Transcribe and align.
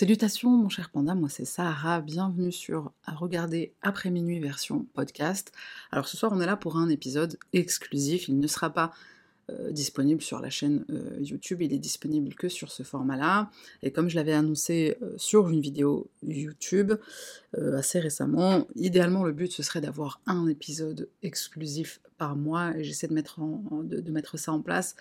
Salutations 0.00 0.50
mon 0.50 0.68
cher 0.68 0.90
panda, 0.90 1.16
moi 1.16 1.28
c'est 1.28 1.44
Sahara, 1.44 2.00
bienvenue 2.00 2.52
sur 2.52 2.92
regarder 3.04 3.74
après 3.82 4.10
minuit 4.10 4.38
version 4.38 4.86
podcast. 4.94 5.50
Alors 5.90 6.06
ce 6.06 6.16
soir 6.16 6.30
on 6.32 6.40
est 6.40 6.46
là 6.46 6.56
pour 6.56 6.76
un 6.76 6.88
épisode 6.88 7.36
exclusif, 7.52 8.28
il 8.28 8.38
ne 8.38 8.46
sera 8.46 8.70
pas 8.70 8.92
euh, 9.50 9.72
disponible 9.72 10.22
sur 10.22 10.38
la 10.38 10.50
chaîne 10.50 10.84
euh, 10.90 11.18
YouTube, 11.18 11.62
il 11.62 11.72
est 11.72 11.80
disponible 11.80 12.32
que 12.36 12.48
sur 12.48 12.70
ce 12.70 12.84
format-là. 12.84 13.50
Et 13.82 13.90
comme 13.90 14.08
je 14.08 14.14
l'avais 14.14 14.34
annoncé 14.34 14.96
euh, 15.02 15.14
sur 15.16 15.48
une 15.48 15.60
vidéo 15.60 16.08
YouTube 16.22 16.92
assez 17.56 17.98
récemment, 17.98 18.68
idéalement 18.76 19.24
le 19.24 19.32
but 19.32 19.50
ce 19.50 19.64
serait 19.64 19.80
d'avoir 19.80 20.20
un 20.26 20.46
épisode 20.46 21.08
exclusif 21.24 22.00
par 22.18 22.36
mois 22.36 22.70
et 22.76 22.84
j'essaie 22.84 23.08
de, 23.08 23.14
mettre 24.12 24.36
ça 24.38 24.52
en 24.52 24.60
place 24.60 24.94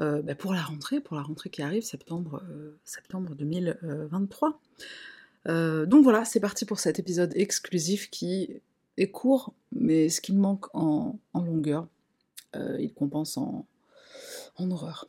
bah, 0.00 0.34
pour 0.34 0.54
la 0.54 0.62
rentrée, 0.62 1.00
pour 1.00 1.16
la 1.16 1.22
rentrée 1.22 1.50
qui 1.50 1.62
arrive, 1.62 1.82
septembre, 1.82 2.42
septembre 2.84 3.34
2023. 3.34 4.58
donc 5.46 6.02
voilà, 6.02 6.24
c'est 6.24 6.40
parti 6.40 6.64
pour 6.64 6.80
cet 6.80 6.98
épisode 6.98 7.32
exclusif 7.36 8.10
qui 8.10 8.60
est 8.96 9.10
court, 9.10 9.52
mais 9.72 10.08
ce 10.08 10.20
qui 10.20 10.32
me 10.32 10.40
manque 10.40 10.74
en 10.74 11.18
longueur, 11.34 11.86
il 12.54 12.92
compense 12.94 13.36
en, 13.36 13.66
horreur. 14.58 15.06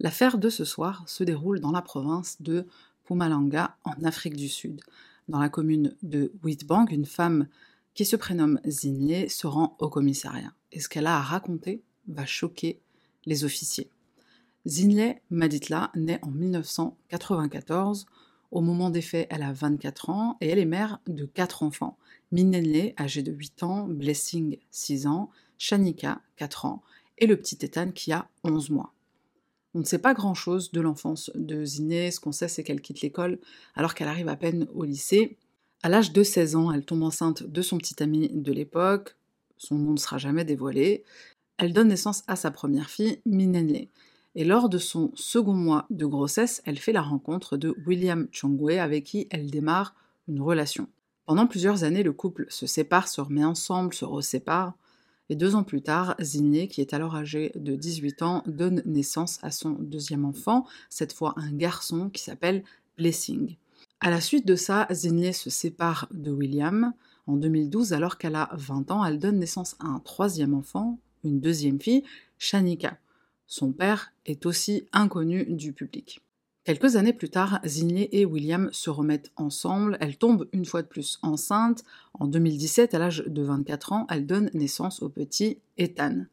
L'affaire 0.00 0.38
de 0.38 0.48
ce 0.48 0.64
soir 0.64 1.08
se 1.08 1.24
déroule 1.24 1.60
dans 1.60 1.72
la 1.72 1.82
province 1.82 2.40
de 2.40 2.66
Pumalanga, 3.04 3.76
en 3.84 4.04
Afrique 4.04 4.36
du 4.36 4.48
Sud. 4.48 4.80
Dans 5.28 5.38
la 5.38 5.48
commune 5.48 5.94
de 6.02 6.32
Witbank, 6.42 6.90
une 6.92 7.06
femme 7.06 7.48
qui 7.94 8.04
se 8.04 8.16
prénomme 8.16 8.60
Zinlé 8.66 9.28
se 9.28 9.46
rend 9.46 9.76
au 9.80 9.88
commissariat. 9.88 10.52
Et 10.72 10.80
ce 10.80 10.88
qu'elle 10.88 11.06
a 11.06 11.16
à 11.16 11.22
raconter 11.22 11.82
va 12.06 12.26
choquer 12.26 12.80
officiers. 13.44 13.90
Zinlé 14.66 15.16
Maditla 15.30 15.90
naît 15.94 16.20
en 16.22 16.30
1994. 16.30 18.06
Au 18.50 18.60
moment 18.60 18.90
des 18.90 19.02
faits, 19.02 19.26
elle 19.30 19.42
a 19.42 19.52
24 19.52 20.10
ans 20.10 20.36
et 20.40 20.48
elle 20.48 20.58
est 20.58 20.64
mère 20.64 21.00
de 21.06 21.26
4 21.26 21.62
enfants. 21.62 21.98
Minenle, 22.32 22.92
âgé 22.98 23.22
de 23.22 23.32
8 23.32 23.62
ans, 23.62 23.88
Blessing, 23.88 24.58
6 24.70 25.06
ans, 25.06 25.30
Shanika, 25.58 26.20
4 26.36 26.66
ans, 26.66 26.82
et 27.18 27.26
le 27.26 27.36
petit 27.36 27.58
Ethan 27.62 27.90
qui 27.92 28.12
a 28.12 28.28
11 28.44 28.70
mois. 28.70 28.92
On 29.74 29.80
ne 29.80 29.84
sait 29.84 29.98
pas 29.98 30.14
grand-chose 30.14 30.72
de 30.72 30.80
l'enfance 30.80 31.30
de 31.34 31.64
Ziné, 31.64 32.10
ce 32.10 32.20
qu'on 32.20 32.32
sait 32.32 32.48
c'est 32.48 32.64
qu'elle 32.64 32.80
quitte 32.80 33.02
l'école 33.02 33.38
alors 33.74 33.94
qu'elle 33.94 34.08
arrive 34.08 34.28
à 34.28 34.36
peine 34.36 34.66
au 34.74 34.84
lycée. 34.84 35.36
À 35.82 35.88
l'âge 35.88 36.12
de 36.12 36.22
16 36.22 36.56
ans, 36.56 36.72
elle 36.72 36.84
tombe 36.84 37.02
enceinte 37.02 37.42
de 37.42 37.62
son 37.62 37.78
petit 37.78 38.02
ami 38.02 38.28
de 38.32 38.52
l'époque, 38.52 39.16
son 39.56 39.76
nom 39.76 39.92
ne 39.92 39.98
sera 39.98 40.18
jamais 40.18 40.44
dévoilé. 40.44 41.04
Elle 41.58 41.72
donne 41.72 41.88
naissance 41.88 42.22
à 42.28 42.36
sa 42.36 42.52
première 42.52 42.88
fille, 42.88 43.20
Minenle. 43.26 43.88
Et 44.36 44.44
lors 44.44 44.68
de 44.68 44.78
son 44.78 45.10
second 45.14 45.54
mois 45.54 45.86
de 45.90 46.06
grossesse, 46.06 46.62
elle 46.64 46.78
fait 46.78 46.92
la 46.92 47.02
rencontre 47.02 47.56
de 47.56 47.74
William 47.84 48.28
Chongwe 48.30 48.78
avec 48.78 49.04
qui 49.04 49.26
elle 49.30 49.50
démarre 49.50 49.96
une 50.28 50.40
relation. 50.40 50.86
Pendant 51.26 51.48
plusieurs 51.48 51.82
années, 51.82 52.04
le 52.04 52.12
couple 52.12 52.46
se 52.48 52.66
sépare, 52.66 53.08
se 53.08 53.20
remet 53.20 53.44
ensemble, 53.44 53.92
se 53.92 54.04
resépare. 54.04 54.74
Et 55.30 55.36
deux 55.36 55.56
ans 55.56 55.64
plus 55.64 55.82
tard, 55.82 56.14
Zinné, 56.22 56.68
qui 56.68 56.80
est 56.80 56.94
alors 56.94 57.16
âgé 57.16 57.50
de 57.56 57.74
18 57.74 58.22
ans, 58.22 58.42
donne 58.46 58.80
naissance 58.86 59.38
à 59.42 59.50
son 59.50 59.70
deuxième 59.72 60.24
enfant, 60.24 60.64
cette 60.88 61.12
fois 61.12 61.34
un 61.36 61.52
garçon 61.52 62.08
qui 62.08 62.22
s'appelle 62.22 62.62
Blessing. 62.96 63.56
À 64.00 64.10
la 64.10 64.20
suite 64.20 64.46
de 64.46 64.54
ça, 64.54 64.86
Zinné 64.92 65.32
se 65.32 65.50
sépare 65.50 66.08
de 66.12 66.30
William. 66.30 66.92
En 67.26 67.36
2012, 67.36 67.92
alors 67.92 68.16
qu'elle 68.16 68.36
a 68.36 68.48
20 68.52 68.90
ans, 68.92 69.04
elle 69.04 69.18
donne 69.18 69.38
naissance 69.38 69.76
à 69.80 69.86
un 69.88 69.98
troisième 69.98 70.54
enfant, 70.54 70.98
une 71.28 71.40
deuxième 71.40 71.80
fille, 71.80 72.04
Shanika. 72.38 72.98
Son 73.46 73.72
père 73.72 74.12
est 74.26 74.44
aussi 74.46 74.86
inconnu 74.92 75.44
du 75.44 75.72
public. 75.72 76.20
Quelques 76.64 76.96
années 76.96 77.14
plus 77.14 77.30
tard, 77.30 77.60
Zinley 77.64 78.10
et 78.12 78.26
William 78.26 78.68
se 78.72 78.90
remettent 78.90 79.32
ensemble, 79.36 79.96
elle 80.00 80.18
tombe 80.18 80.46
une 80.52 80.66
fois 80.66 80.82
de 80.82 80.86
plus 80.86 81.18
enceinte. 81.22 81.82
En 82.12 82.26
2017, 82.26 82.92
à 82.92 82.98
l'âge 82.98 83.24
de 83.26 83.42
24 83.42 83.92
ans, 83.92 84.06
elle 84.10 84.26
donne 84.26 84.50
naissance 84.52 85.02
au 85.02 85.08
petit 85.08 85.56
Ethan. 85.78 86.26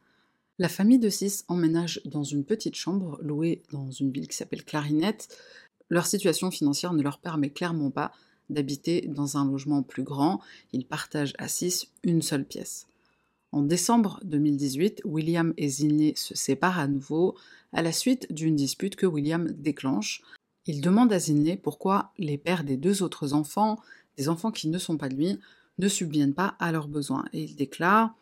La 0.59 0.68
famille 0.68 1.00
de 1.00 1.08
six 1.08 1.46
emménage 1.48 2.02
dans 2.03 2.24
une 2.24 2.44
petite 2.44 2.75
chambre 2.75 3.18
louée 3.22 3.62
dans 3.72 3.92
une 3.92 4.12
ville 4.12 4.28
qui 4.28 4.36
s'appelle 4.36 4.66
Clarinette. 4.66 5.30
Leur 5.90 6.06
situation 6.06 6.52
financière 6.52 6.92
ne 6.92 7.02
leur 7.02 7.19
permet 7.19 7.50
clairement 7.50 7.92
pas 7.92 8.12
d'habiter 8.50 9.06
dans 9.08 9.38
un 9.38 9.50
logement 9.50 9.84
plus 9.84 10.03
grand. 10.03 10.42
Ils 10.74 10.86
partagent 10.86 11.34
à 11.38 11.48
six 11.48 11.88
une 12.03 12.22
seule 12.22 12.44
pièce. 12.44 12.88
En 13.56 13.62
décembre 13.62 14.20
2018, 14.26 15.04
William 15.06 15.54
et 15.56 15.70
Zinley 15.70 16.12
se 16.18 16.36
séparent 16.36 16.78
à 16.78 16.90
nouveau 16.90 17.38
à 17.72 17.82
la 17.82 17.94
suite 17.94 18.28
d'une 18.30 18.58
dispute 18.58 18.98
que 18.98 19.06
William 19.06 19.50
déclenche. 19.50 20.24
Il 20.66 20.82
demande 20.82 21.14
à 21.14 21.20
Zinley 21.20 21.56
pourquoi 21.56 22.12
les 22.18 22.38
pères 22.38 22.66
des 22.66 22.76
deux 22.76 23.02
autres 23.02 23.34
enfants, 23.34 23.80
des 24.18 24.28
enfants 24.28 24.52
qui 24.52 24.68
ne 24.68 24.78
sont 24.78 24.98
pas 24.98 25.08
lui, 25.08 25.40
ne 25.78 25.88
subviennent 25.88 26.34
pas 26.34 26.58
à 26.60 26.74
leurs 26.74 26.90
besoins. 26.90 27.24
Et 27.32 27.44
il 27.44 27.56
déclare 27.56 28.14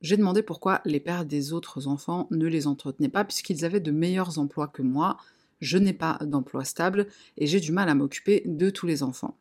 J'ai 0.00 0.16
demandé 0.16 0.42
pourquoi 0.42 0.80
les 0.84 0.98
pères 0.98 1.26
des 1.26 1.52
autres 1.52 1.86
enfants 1.86 2.26
ne 2.32 2.48
les 2.48 2.66
entretenaient 2.66 3.08
pas, 3.08 3.24
puisqu'ils 3.24 3.64
avaient 3.64 3.78
de 3.78 3.92
meilleurs 3.92 4.40
emplois 4.40 4.66
que 4.66 4.82
moi. 4.82 5.16
Je 5.60 5.78
n'ai 5.78 5.92
pas 5.92 6.18
d'emploi 6.22 6.64
stable 6.64 7.06
et 7.36 7.46
j'ai 7.46 7.60
du 7.60 7.70
mal 7.70 7.88
à 7.88 7.94
m'occuper 7.94 8.42
de 8.46 8.68
tous 8.68 8.88
les 8.88 9.04
enfants. 9.04 9.38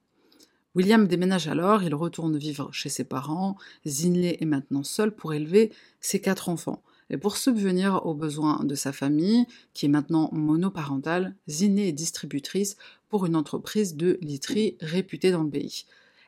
William 0.73 1.05
déménage 1.05 1.49
alors, 1.49 1.83
il 1.83 1.93
retourne 1.93 2.37
vivre 2.37 2.71
chez 2.71 2.87
ses 2.87 3.03
parents, 3.03 3.57
Zinley 3.85 4.37
est 4.39 4.45
maintenant 4.45 4.83
seul 4.83 5.13
pour 5.13 5.33
élever 5.33 5.73
ses 5.99 6.21
quatre 6.21 6.47
enfants. 6.47 6.81
Et 7.09 7.17
pour 7.17 7.35
subvenir 7.35 8.05
aux 8.05 8.13
besoins 8.13 8.63
de 8.63 8.73
sa 8.73 8.93
famille, 8.93 9.45
qui 9.73 9.85
est 9.85 9.89
maintenant 9.89 10.29
monoparentale, 10.31 11.35
Zinley 11.49 11.89
est 11.89 11.93
distributrice 11.93 12.77
pour 13.09 13.25
une 13.25 13.35
entreprise 13.35 13.97
de 13.97 14.17
literie 14.21 14.77
réputée 14.79 15.31
dans 15.31 15.43
le 15.43 15.49
pays. 15.49 15.83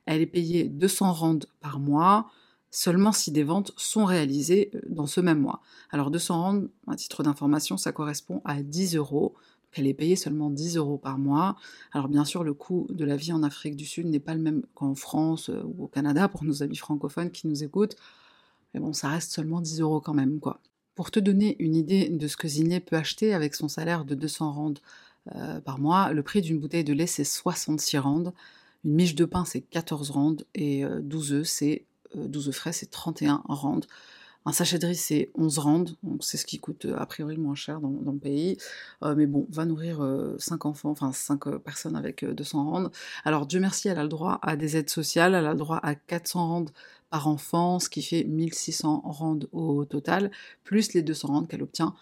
Elle 0.05 0.21
est 0.21 0.25
payée 0.25 0.65
200 0.65 1.13
rand 1.13 1.39
par 1.61 1.79
mois, 1.79 2.29
seulement 2.69 3.13
si 3.13 3.31
des 3.31 3.43
ventes 3.43 3.71
sont 3.77 4.03
réalisées 4.03 4.71
euh, 4.75 4.81
dans 4.89 5.05
ce 5.05 5.21
même 5.21 5.39
mois. 5.39 5.61
Alors 5.91 6.11
200 6.11 6.41
rand, 6.41 6.63
à 6.87 6.97
titre 6.97 7.23
d'information, 7.23 7.77
ça 7.77 7.93
correspond 7.93 8.41
à 8.43 8.61
10 8.61 8.97
euros, 8.97 9.35
elle 9.75 9.88
est 9.88 9.94
payée 9.94 10.16
seulement 10.16 10.50
10 10.50 10.78
euros 10.78 10.97
par 10.97 11.17
mois. 11.17 11.56
Alors 11.91 12.07
bien 12.07 12.25
sûr, 12.25 12.44
le 12.44 12.53
coût 12.53 12.88
de 12.89 13.06
la 13.06 13.16
vie 13.16 13.34
en 13.34 13.44
Afrique 13.44 13.75
du 13.75 13.85
Sud 13.85 14.07
n'est 14.07 14.19
pas 14.19 14.34
le 14.34 14.41
même 14.41 14.63
qu'en 14.73 14.95
France 14.95 15.50
euh, 15.50 15.63
ou 15.63 15.85
au 15.85 15.88
Canada 15.88 16.28
pour 16.28 16.44
nos 16.44 16.63
amis 16.63 16.78
francophones 16.78 17.31
qui 17.31 17.47
nous 17.47 17.63
écoutent. 17.63 17.95
Mais 18.73 18.79
bon, 18.79 18.94
ça 18.94 19.09
reste 19.09 19.31
seulement 19.31 19.62
10 19.62 19.81
euros 19.81 20.01
quand 20.01 20.13
même, 20.13 20.39
quoi. 20.39 20.59
Pour 20.95 21.12
te 21.12 21.19
donner 21.19 21.56
une 21.59 21.75
idée 21.75 22.09
de 22.09 22.28
ce 22.28 22.38
que 22.38 22.47
Ziné 22.47 22.79
peut 22.79 22.95
acheter 22.95 23.33
avec 23.33 23.56
son 23.56 23.67
salaire 23.67 24.06
de 24.06 24.13
200 24.16 24.51
rand 24.51 24.73
euh, 25.35 25.59
par 25.59 25.79
mois, 25.79 26.12
le 26.13 26.22
prix 26.22 26.41
d'une 26.41 26.59
bouteille 26.59 26.83
de 26.83 26.94
lait 26.94 27.07
c'est 27.07 27.23
66 27.23 27.97
rand, 27.97 28.33
une 28.85 28.94
miche 28.94 29.16
de 29.16 29.25
pain 29.25 29.45
c'est 29.45 29.62
14 29.62 30.12
rand 30.12 30.35
et 30.53 30.83
12 31.01 31.33
euh, 31.33 31.35
œufs 31.38 31.47
c'est 31.47 31.85
12 32.16 32.50
œufs 32.50 32.56
frais 32.56 32.73
c'est 32.73 32.91
31 32.91 33.41
rand. 33.47 33.81
Un 34.45 34.51
sachet 34.51 34.77
de 34.77 34.87
riz, 34.87 34.95
c'est 34.95 35.31
11 35.35 35.57
rand, 35.59 35.85
donc 36.03 36.23
c'est 36.23 36.35
ce 36.35 36.45
qui 36.45 36.59
coûte 36.59 36.85
euh, 36.85 36.97
a 36.97 37.05
priori 37.05 37.35
le 37.35 37.41
moins 37.41 37.55
cher 37.55 37.79
dans, 37.79 37.89
le 37.89 38.19
pays. 38.19 38.57
Euh, 39.01 39.15
mais 39.15 39.25
bon, 39.25 39.47
va 39.49 39.65
nourrir 39.65 39.97
5 40.37 40.65
euh, 40.65 40.69
enfants, 40.69 40.89
enfin 40.89 41.13
5 41.13 41.57
personnes 41.59 41.95
avec 41.95 42.25
200 42.25 42.69
rand. 42.69 42.91
Alors 43.23 43.45
Dieu 43.45 43.61
merci, 43.61 43.87
elle 43.87 43.99
a 43.99 44.03
le 44.03 44.09
droit 44.09 44.39
à 44.41 44.57
des 44.57 44.75
aides 44.75 44.89
sociales, 44.89 45.33
elle 45.33 45.45
a 45.45 45.53
le 45.53 45.57
droit 45.57 45.79
à 45.81 45.95
400 45.95 46.47
rand 46.47 46.65
par 47.09 47.27
enfant, 47.27 47.79
ce 47.79 47.89
qui 47.89 48.01
fait 48.01 48.25
1600 48.25 49.01
rand 49.05 49.39
au 49.53 49.85
total, 49.85 50.31
plus 50.63 50.93
les 50.93 51.03
200 51.03 51.27
rand 51.27 51.43
qu'elle 51.43 51.63
obtient 51.63 51.93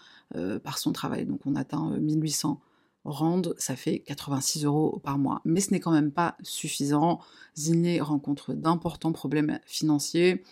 par 0.64 0.78
son 0.78 0.92
travail. 0.92 1.26
Donc 1.26 1.40
on 1.44 1.54
atteint 1.54 1.90
1800 1.98 2.58
rand, 3.04 3.42
ça 3.58 3.76
fait 3.76 4.00
86 4.00 4.64
euros 4.64 5.00
par 5.04 5.18
mois. 5.18 5.42
Mais 5.44 5.60
ce 5.60 5.70
n'est 5.70 5.80
quand 5.80 5.92
même 5.92 6.12
pas 6.12 6.36
suffisant. 6.42 7.20
Ziné 7.56 8.00
rencontre 8.00 8.54
d'importants 8.54 9.12
problèmes 9.12 9.58
financiers. 9.66 10.42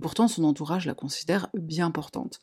Pourtant, 0.00 0.28
son 0.28 0.44
entourage 0.44 0.86
la 0.86 0.94
considère 0.94 1.48
bien 1.54 1.86
importante. 1.86 2.40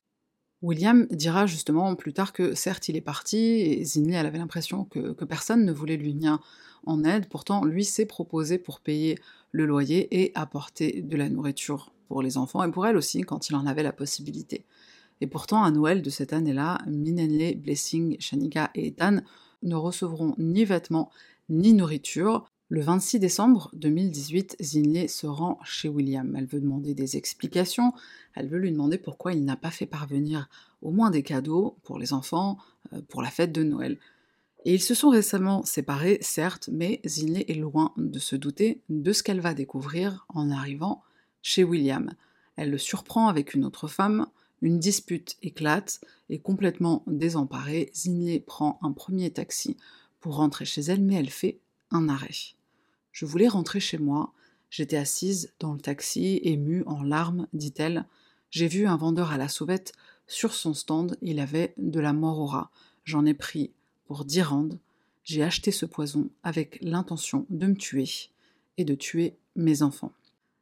William 0.62 1.08
dira 1.12 1.46
justement 1.46 1.94
plus 1.96 2.14
tard 2.14 2.32
que 2.32 2.56
certes 2.56 2.88
il 2.88 2.96
est 2.96 3.02
parti, 3.02 3.38
et 3.38 3.84
Zinley 3.84 4.16
elle 4.16 4.26
avait 4.26 4.38
l'impression 4.38 4.86
que, 4.86 5.12
personne 5.26 5.66
ne 5.66 5.74
voulait 5.74 5.98
lui 5.98 6.14
venir 6.14 6.40
en 6.86 7.04
aide, 7.04 7.28
pourtant 7.28 7.66
lui 7.66 7.84
s'est 7.84 8.06
proposé 8.06 8.58
pour 8.58 8.80
payer 8.80 9.20
le 9.52 9.66
loyer 9.66 10.24
et 10.24 10.32
apporter 10.36 11.02
de 11.02 11.18
la 11.18 11.30
nourriture 11.30 11.92
pour 12.08 12.22
les 12.22 12.38
enfants 12.38 12.64
et 12.64 12.72
pour 12.72 12.88
elle 12.88 12.96
aussi 12.96 13.22
quand 13.22 13.50
il 13.50 13.56
en 13.56 13.66
avait 13.66 13.84
la 13.84 13.92
possibilité. 13.92 14.66
Et 15.20 15.28
pourtant 15.28 15.64
à 15.64 15.72
Noël 15.72 16.02
de 16.02 16.10
cette 16.10 16.32
année-là, 16.32 16.80
Minenle, 16.88 17.58
Blessing, 17.58 18.16
Shanika 18.20 18.72
et 18.74 18.88
Ethan 18.88 19.20
ne 19.64 19.76
recevront 19.76 20.34
ni 20.38 20.64
vêtements 20.64 21.12
ni 21.50 21.74
nourriture, 21.74 22.46
le 22.70 22.82
26 22.82 23.20
décembre 23.20 23.70
2018, 23.74 24.56
Zinley 24.62 25.08
se 25.08 25.28
rend 25.28 25.60
chez 25.64 25.90
William. 25.90 26.36
Elle 26.36 26.46
veut 26.46 26.62
demander 26.62 26.94
des 26.94 27.18
explications, 27.18 27.94
elle 28.36 28.48
veut 28.48 28.58
lui 28.58 28.72
demander 28.72 28.98
pourquoi 28.98 29.34
il 29.34 29.44
n'a 29.44 29.58
pas 29.58 29.70
fait 29.70 29.86
parvenir 29.86 30.50
au 30.82 30.92
moins 30.92 31.12
des 31.12 31.24
cadeaux 31.24 31.78
pour 31.84 32.00
les 32.00 32.14
enfants 32.14 32.58
euh, 32.94 33.02
pour 33.10 33.22
la 33.22 33.30
fête 33.30 33.52
de 33.52 33.64
Noël. 33.64 34.00
Et 34.66 34.74
ils 34.74 34.82
se 34.82 34.96
sont 34.96 35.10
récemment 35.10 35.64
séparés, 35.64 36.18
certes, 36.22 36.70
mais 36.72 37.02
Zinley 37.06 37.46
est 37.50 37.56
loin 37.56 37.94
de 37.98 38.18
se 38.18 38.36
douter 38.36 38.82
de 38.90 39.12
ce 39.12 39.22
qu'elle 39.22 39.42
va 39.42 39.54
découvrir 39.54 40.26
en 40.30 40.50
arrivant 40.50 41.04
chez 41.42 41.66
William. 41.66 42.14
Elle 42.56 42.72
le 42.72 42.78
surprend 42.78 43.28
avec 43.28 43.54
une 43.54 43.66
autre 43.66 43.90
femme, 43.90 44.28
une 44.62 44.80
dispute 44.80 45.36
éclate, 45.42 46.00
et 46.30 46.40
complètement 46.40 47.04
désemparée, 47.08 47.92
Zinley 47.94 48.40
prend 48.40 48.80
un 48.82 48.94
premier 48.94 49.32
taxi 49.32 49.76
pour 50.22 50.38
rentrer 50.38 50.64
chez 50.64 50.82
elle, 50.82 51.02
mais 51.02 51.16
elle 51.16 51.30
fait 51.30 51.60
un 51.94 52.10
arrêt. 52.10 52.56
Je 53.12 53.26
voulais 53.26 53.48
rentrer 53.48 53.80
chez 53.80 53.98
moi, 53.98 54.34
j'étais 54.70 54.98
assise 54.98 55.54
dans 55.60 55.74
le 55.74 55.80
taxi, 55.80 56.42
émue, 56.44 56.84
en 56.86 57.04
larmes, 57.04 57.48
dit-elle. 57.54 58.06
J'ai 58.50 58.68
vu 58.68 58.86
un 58.86 58.98
vendeur 58.98 59.32
à 59.32 59.38
la 59.38 59.48
sauvette, 59.48 59.94
sur 60.28 60.54
son 60.54 60.74
stand, 60.74 61.18
il 61.22 61.40
avait 61.40 61.74
de 61.78 62.00
la 62.00 62.14
morora. 62.14 62.72
J'en 63.04 63.26
ai 63.26 63.34
pris 63.34 63.72
pour 64.06 64.26
10 64.26 64.42
randes. 64.42 64.80
J'ai 65.24 65.44
acheté 65.44 65.72
ce 65.72 65.86
poison 65.86 66.30
avec 66.44 66.80
l'intention 66.82 67.46
de 67.50 67.68
me 67.68 67.76
tuer 67.76 68.10
et 68.78 68.86
de 68.86 68.96
tuer 68.96 69.38
mes 69.56 69.82
enfants. 69.82 70.12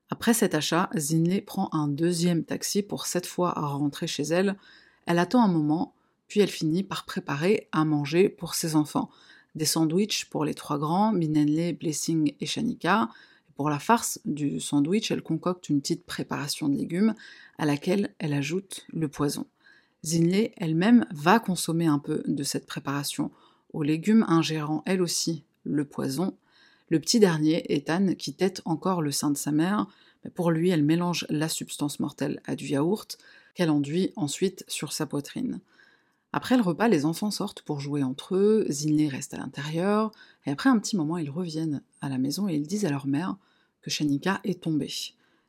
Après 0.10 0.34
cet 0.34 0.56
achat, 0.56 0.90
Zinley 0.98 1.42
prend 1.42 1.70
un 1.72 1.88
deuxième 1.88 2.44
taxi 2.44 2.84
pour 2.84 3.06
cette 3.06 3.26
fois 3.26 3.54
rentrer 3.54 4.08
chez 4.08 4.24
elle. 4.24 4.58
Elle 5.06 5.20
attend 5.20 5.42
un 5.42 5.48
moment, 5.48 5.94
puis 6.28 6.42
elle 6.42 6.50
finit 6.50 6.84
par 6.84 7.06
préparer 7.06 7.70
à 7.72 7.86
manger 7.86 8.28
pour 8.28 8.54
ses 8.54 8.76
enfants. 8.76 9.10
Des 9.56 9.66
sandwichs 9.66 10.26
pour 10.26 10.46
les 10.46 10.54
trois 10.54 10.78
grands, 10.78 11.12
Minenle, 11.12 11.76
Blessing 11.76 12.34
et 12.40 12.46
Shanika. 12.46 13.10
Pour 13.56 13.70
la 13.70 13.80
farce 13.80 14.20
du 14.26 14.60
sandwich, 14.60 15.12
elle 15.12 15.22
concocte 15.22 15.70
une 15.70 15.82
petite 15.82 16.06
préparation 16.06 16.70
de 16.70 16.78
légumes 16.78 17.16
à 17.58 17.66
laquelle 17.66 18.14
elle 18.20 18.34
ajoute 18.34 18.86
le 18.94 19.08
poison. 19.08 19.46
Zinley 20.06 20.54
elle-même 20.58 21.06
va 21.12 21.40
consommer 21.40 21.86
un 21.86 22.00
peu 22.00 22.24
de 22.26 22.44
cette 22.44 22.66
préparation 22.66 23.32
aux 23.74 23.84
légumes, 23.84 24.26
ingérant 24.28 24.84
elle 24.86 25.02
aussi 25.02 25.44
le 25.64 25.86
poison 25.86 26.36
le 26.92 27.00
petit 27.00 27.22
dernier, 27.22 27.74
Ethan, 27.74 28.16
qui 28.16 28.34
tête 28.34 28.62
encore 28.66 29.02
le 29.02 29.12
sein 29.12 29.32
de 29.32 29.38
sa 29.38 29.54
mère, 29.54 29.88
pour 30.36 30.52
lui, 30.52 30.72
elle 30.72 30.84
mélange 30.84 31.26
la 31.30 31.48
substance 31.48 32.02
mortelle 32.02 32.42
à 32.44 32.58
du 32.58 32.66
yaourt, 32.66 33.18
qu'elle 33.56 33.70
enduit 33.70 34.12
ensuite 34.18 34.66
sur 34.68 34.92
sa 34.92 35.06
poitrine. 35.06 35.62
Après 36.34 36.56
le 36.56 36.64
repas, 36.64 36.88
les 36.88 37.06
enfants 37.06 37.32
sortent 37.32 37.62
pour 37.62 37.80
jouer 37.82 38.04
entre 38.04 38.36
eux, 38.36 38.66
Zinley 38.70 39.10
reste 39.10 39.34
à 39.34 39.38
l'intérieur, 39.38 40.12
et 40.46 40.52
après 40.52 40.70
un 40.70 40.80
petit 40.80 40.96
moment, 40.96 41.18
ils 41.18 41.30
reviennent 41.30 41.82
à 42.00 42.08
la 42.08 42.18
maison 42.18 42.48
et 42.48 42.56
ils 42.56 42.68
disent 42.68 42.86
à 42.86 42.90
leur 42.90 43.06
mère 43.06 43.36
que 43.82 43.90
Shanika 43.90 44.40
est 44.44 44.62
tombée. 44.62 44.94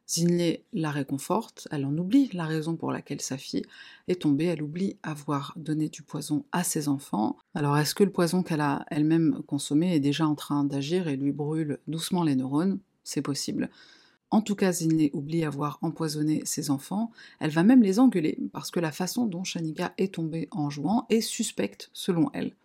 Zinley 0.08 0.64
la 0.72 0.90
réconforte, 0.90 1.68
elle 1.70 1.86
en 1.86 1.96
oublie 1.96 2.28
la 2.32 2.44
raison 2.44 2.76
pour 2.76 2.90
laquelle 2.90 3.20
sa 3.20 3.38
fille 3.38 3.64
est 4.08 4.22
tombée, 4.22 4.46
elle 4.46 4.62
oublie 4.62 4.96
avoir 5.02 5.54
donné 5.56 5.88
du 5.88 6.02
poison 6.02 6.44
à 6.50 6.64
ses 6.64 6.88
enfants. 6.88 7.36
Alors 7.54 7.78
est-ce 7.78 7.94
que 7.94 8.04
le 8.04 8.10
poison 8.10 8.42
qu'elle 8.42 8.60
a 8.60 8.84
elle-même 8.90 9.40
consommé 9.46 9.94
est 9.94 10.00
déjà 10.00 10.26
en 10.26 10.34
train 10.34 10.64
d'agir 10.64 11.06
et 11.06 11.16
lui 11.16 11.32
brûle 11.32 11.78
doucement 11.86 12.24
les 12.24 12.34
neurones? 12.34 12.80
C'est 13.04 13.22
possible. 13.22 13.70
En 14.32 14.40
tout 14.40 14.54
cas, 14.56 14.72
Zinley 14.72 15.10
oublie 15.12 15.44
avoir 15.44 15.78
empoisonné 15.82 16.40
ses 16.46 16.70
enfants, 16.70 17.12
elle 17.38 17.50
va 17.50 17.64
même 17.64 17.82
les 17.82 17.98
engueuler, 17.98 18.38
parce 18.50 18.70
que 18.70 18.80
la 18.80 18.90
façon 18.90 19.26
dont 19.26 19.44
Shanika 19.44 19.92
est 19.98 20.14
tombée 20.14 20.48
en 20.52 20.70
jouant 20.70 21.04
est 21.10 21.20
suspecte 21.20 21.90
selon 21.92 22.30
elle. 22.32 22.56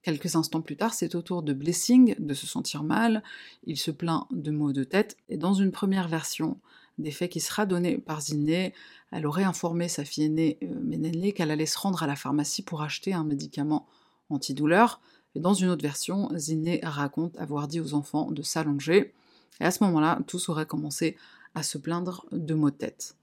Quelques 0.00 0.34
instants 0.34 0.62
plus 0.62 0.78
tard, 0.78 0.94
c'est 0.94 1.14
au 1.14 1.20
tour 1.20 1.42
de 1.42 1.52
Blessing 1.52 2.14
de 2.18 2.32
se 2.32 2.46
sentir 2.46 2.84
mal, 2.84 3.22
il 3.64 3.76
se 3.76 3.90
plaint 3.90 4.26
de 4.30 4.50
maux 4.50 4.72
de 4.72 4.82
tête, 4.82 5.18
et 5.28 5.36
dans 5.36 5.52
une 5.52 5.72
première 5.72 6.08
version 6.08 6.58
des 6.96 7.10
faits 7.10 7.32
qui 7.32 7.40
sera 7.40 7.66
donnée 7.66 7.98
par 7.98 8.22
Zinné, 8.22 8.72
elle 9.12 9.26
aurait 9.26 9.44
informé 9.44 9.88
sa 9.88 10.06
fille 10.06 10.24
aînée 10.24 10.58
euh, 10.62 11.32
qu'elle 11.32 11.50
allait 11.50 11.66
se 11.66 11.78
rendre 11.78 12.02
à 12.02 12.06
la 12.06 12.16
pharmacie 12.16 12.62
pour 12.62 12.80
acheter 12.80 13.12
un 13.12 13.24
médicament 13.24 13.86
antidouleur, 14.30 15.02
et 15.34 15.40
dans 15.40 15.52
une 15.52 15.68
autre 15.68 15.82
version, 15.82 16.30
Zinné 16.34 16.80
raconte 16.82 17.36
avoir 17.36 17.68
dit 17.68 17.80
aux 17.80 17.92
enfants 17.92 18.30
de 18.30 18.40
s'allonger, 18.40 19.12
et 19.60 19.64
à 19.64 19.70
ce 19.70 19.84
moment-là, 19.84 20.18
tous 20.26 20.48
auraient 20.48 20.66
commencé 20.66 21.16
à 21.54 21.62
se 21.62 21.78
plaindre 21.78 22.26
de 22.32 22.54
maux 22.54 22.70
de 22.70 22.76
tête. 22.76 23.16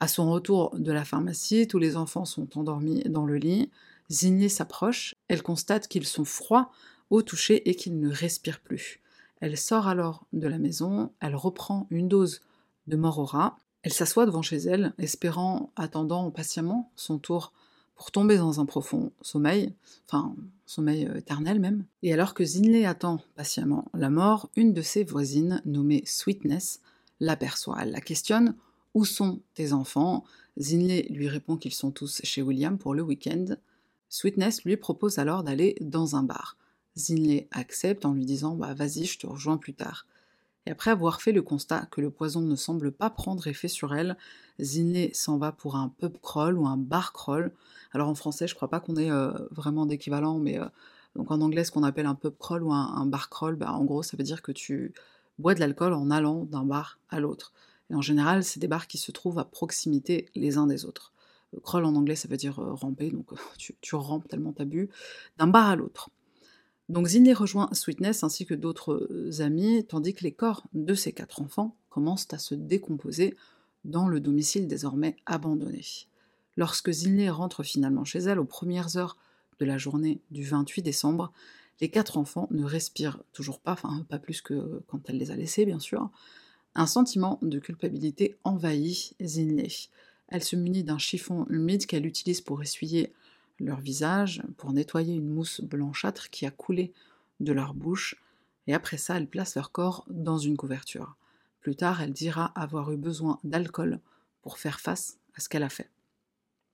À 0.00 0.08
son 0.08 0.30
retour 0.30 0.76
de 0.78 0.92
la 0.92 1.04
pharmacie, 1.04 1.66
tous 1.66 1.78
les 1.78 1.96
enfants 1.96 2.24
sont 2.24 2.58
endormis 2.58 3.02
dans 3.04 3.26
le 3.26 3.36
lit, 3.36 3.70
Zinné 4.10 4.48
s'approche, 4.48 5.14
elle 5.28 5.42
constate 5.42 5.88
qu'ils 5.88 6.06
sont 6.06 6.24
froids 6.24 6.70
au 7.10 7.22
toucher 7.22 7.68
et 7.68 7.74
qu'ils 7.74 7.98
ne 7.98 8.10
respirent 8.10 8.60
plus. 8.60 9.00
Elle 9.40 9.56
sort 9.56 9.88
alors 9.88 10.26
de 10.32 10.46
la 10.46 10.58
maison, 10.58 11.12
elle 11.20 11.34
reprend 11.34 11.86
une 11.90 12.08
dose 12.08 12.40
de 12.86 12.96
Morora, 12.96 13.56
elle 13.82 13.92
s'assoit 13.92 14.26
devant 14.26 14.42
chez 14.42 14.56
elle, 14.56 14.94
espérant, 14.98 15.70
attendant 15.76 16.30
patiemment 16.30 16.90
son 16.96 17.18
tour 17.18 17.52
pour 17.96 18.10
tomber 18.10 18.36
dans 18.36 18.60
un 18.60 18.66
profond 18.66 19.12
sommeil, 19.20 19.72
enfin 20.06 20.34
sommeil 20.66 21.06
euh, 21.06 21.18
éternel 21.18 21.60
même. 21.60 21.84
Et 22.02 22.12
alors 22.12 22.34
que 22.34 22.44
Zinley 22.44 22.84
attend 22.84 23.20
patiemment 23.36 23.86
la 23.94 24.10
mort, 24.10 24.50
une 24.56 24.72
de 24.72 24.82
ses 24.82 25.04
voisines, 25.04 25.62
nommée 25.64 26.02
Sweetness, 26.06 26.80
l'aperçoit. 27.20 27.78
Elle 27.82 27.92
la 27.92 28.00
questionne 28.00 28.54
Où 28.94 29.04
sont 29.04 29.40
tes 29.54 29.72
enfants? 29.72 30.24
Zinley 30.58 31.06
lui 31.10 31.28
répond 31.28 31.56
qu'ils 31.56 31.74
sont 31.74 31.90
tous 31.90 32.20
chez 32.24 32.42
William 32.42 32.78
pour 32.78 32.94
le 32.94 33.02
week-end. 33.02 33.56
Sweetness 34.08 34.64
lui 34.64 34.76
propose 34.76 35.18
alors 35.18 35.42
d'aller 35.42 35.76
dans 35.80 36.16
un 36.16 36.22
bar. 36.22 36.56
Zinley 36.96 37.48
accepte 37.50 38.04
en 38.04 38.12
lui 38.12 38.24
disant 38.24 38.54
Bah 38.54 38.74
vas-y, 38.74 39.04
je 39.04 39.18
te 39.18 39.26
rejoins 39.26 39.56
plus 39.56 39.74
tard. 39.74 40.06
Et 40.66 40.70
après 40.70 40.90
avoir 40.90 41.20
fait 41.20 41.32
le 41.32 41.42
constat 41.42 41.86
que 41.90 42.00
le 42.00 42.10
poison 42.10 42.40
ne 42.40 42.56
semble 42.56 42.90
pas 42.90 43.10
prendre 43.10 43.46
effet 43.46 43.68
sur 43.68 43.94
elle, 43.94 44.16
Zinley 44.60 45.10
s'en 45.12 45.36
va 45.36 45.52
pour 45.52 45.76
un 45.76 45.88
pub 45.88 46.16
crawl 46.22 46.58
ou 46.58 46.66
un 46.66 46.76
bar 46.76 47.12
crawl. 47.12 47.52
Alors 47.92 48.08
en 48.08 48.14
français, 48.14 48.48
je 48.48 48.54
crois 48.54 48.68
pas 48.68 48.80
qu'on 48.80 48.96
ait 48.96 49.10
euh, 49.10 49.32
vraiment 49.50 49.84
d'équivalent, 49.84 50.38
mais 50.38 50.58
euh, 50.58 50.64
donc 51.16 51.30
en 51.30 51.40
anglais, 51.40 51.64
ce 51.64 51.70
qu'on 51.70 51.82
appelle 51.82 52.06
un 52.06 52.14
pub 52.14 52.34
crawl 52.38 52.62
ou 52.62 52.72
un, 52.72 53.06
bar 53.06 53.28
crawl, 53.28 53.56
bah, 53.56 53.72
en 53.72 53.84
gros, 53.84 54.02
ça 54.02 54.16
veut 54.16 54.24
dire 54.24 54.42
que 54.42 54.52
tu 54.52 54.94
bois 55.38 55.54
de 55.54 55.60
l'alcool 55.60 55.92
en 55.92 56.10
allant 56.10 56.44
d'un 56.44 56.64
bar 56.64 56.98
à 57.10 57.20
l'autre. 57.20 57.52
Et 57.90 57.94
en 57.94 58.02
général, 58.02 58.42
c'est 58.42 58.60
des 58.60 58.68
bars 58.68 58.86
qui 58.86 58.98
se 58.98 59.12
trouvent 59.12 59.38
à 59.38 59.44
proximité 59.44 60.28
les 60.34 60.56
uns 60.56 60.66
des 60.66 60.84
autres. 60.84 61.12
Crawl 61.62 61.84
en 61.84 61.94
anglais, 61.94 62.16
ça 62.16 62.28
veut 62.28 62.36
dire 62.36 62.58
euh, 62.58 62.72
ramper, 62.72 63.10
donc 63.10 63.32
euh, 63.32 63.36
tu, 63.58 63.76
tu 63.80 63.94
rampes 63.94 64.26
tellement 64.28 64.52
t'as 64.52 64.64
bu, 64.64 64.88
d'un 65.38 65.46
bar 65.46 65.68
à 65.68 65.76
l'autre. 65.76 66.10
Donc 66.88 67.06
Zinley 67.06 67.32
rejoint 67.32 67.68
Sweetness 67.72 68.24
ainsi 68.24 68.44
que 68.44 68.54
d'autres 68.54 69.08
euh, 69.10 69.40
amis, 69.40 69.84
tandis 69.86 70.12
que 70.14 70.22
les 70.22 70.32
corps 70.32 70.64
de 70.74 70.94
ces 70.94 71.12
quatre 71.12 71.40
enfants 71.40 71.76
commencent 71.88 72.32
à 72.32 72.38
se 72.38 72.54
décomposer 72.54 73.36
dans 73.84 74.08
le 74.08 74.20
domicile 74.20 74.66
désormais 74.66 75.16
abandonné. 75.26 75.84
Lorsque 76.56 76.92
Zinley 76.92 77.30
rentre 77.30 77.62
finalement 77.62 78.04
chez 78.04 78.20
elle 78.20 78.38
aux 78.38 78.44
premières 78.44 78.96
heures 78.96 79.16
de 79.58 79.64
la 79.64 79.78
journée 79.78 80.20
du 80.30 80.44
28 80.44 80.82
décembre, 80.82 81.32
les 81.80 81.90
quatre 81.90 82.18
enfants 82.18 82.48
ne 82.50 82.64
respirent 82.64 83.22
toujours 83.32 83.60
pas, 83.60 83.72
enfin 83.72 84.06
pas 84.08 84.18
plus 84.18 84.40
que 84.40 84.82
quand 84.86 85.08
elle 85.08 85.18
les 85.18 85.30
a 85.30 85.36
laissés 85.36 85.64
bien 85.64 85.80
sûr. 85.80 86.10
Un 86.74 86.86
sentiment 86.86 87.38
de 87.42 87.58
culpabilité 87.58 88.36
envahit 88.44 89.14
Zinley. 89.22 89.68
Elle 90.28 90.42
se 90.42 90.56
munit 90.56 90.84
d'un 90.84 90.98
chiffon 90.98 91.46
humide 91.48 91.86
qu'elle 91.86 92.06
utilise 92.06 92.40
pour 92.40 92.62
essuyer 92.62 93.12
leur 93.58 93.80
visage, 93.80 94.42
pour 94.56 94.72
nettoyer 94.72 95.14
une 95.14 95.28
mousse 95.28 95.60
blanchâtre 95.60 96.30
qui 96.30 96.46
a 96.46 96.50
coulé 96.50 96.92
de 97.40 97.52
leur 97.52 97.74
bouche, 97.74 98.16
et 98.66 98.74
après 98.74 98.96
ça, 98.96 99.16
elle 99.16 99.28
place 99.28 99.54
leur 99.54 99.72
corps 99.72 100.04
dans 100.08 100.38
une 100.38 100.56
couverture. 100.56 101.16
Plus 101.60 101.76
tard, 101.76 102.02
elle 102.02 102.12
dira 102.12 102.46
avoir 102.54 102.92
eu 102.92 102.96
besoin 102.96 103.38
d'alcool 103.44 104.00
pour 104.42 104.58
faire 104.58 104.80
face 104.80 105.18
à 105.34 105.40
ce 105.40 105.48
qu'elle 105.48 105.62
a 105.62 105.68
fait. 105.68 105.90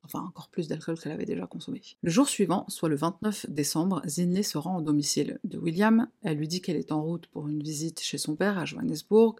Enfin, 0.02 0.20
encore 0.20 0.48
plus 0.48 0.66
d'alcool 0.66 0.98
qu'elle 0.98 1.12
avait 1.12 1.26
déjà 1.26 1.46
consommé. 1.46 1.82
Le 2.02 2.10
jour 2.10 2.28
suivant, 2.28 2.64
soit 2.68 2.88
le 2.88 2.96
29 2.96 3.50
décembre, 3.50 4.02
Zinley 4.06 4.42
se 4.42 4.56
rend 4.56 4.78
au 4.78 4.82
domicile 4.82 5.38
de 5.44 5.58
William. 5.58 6.08
Elle 6.22 6.38
lui 6.38 6.48
dit 6.48 6.62
qu'elle 6.62 6.76
est 6.76 6.92
en 6.92 7.02
route 7.02 7.26
pour 7.26 7.48
une 7.48 7.62
visite 7.62 8.00
chez 8.00 8.18
son 8.18 8.34
père 8.34 8.58
à 8.58 8.64
Johannesburg, 8.64 9.36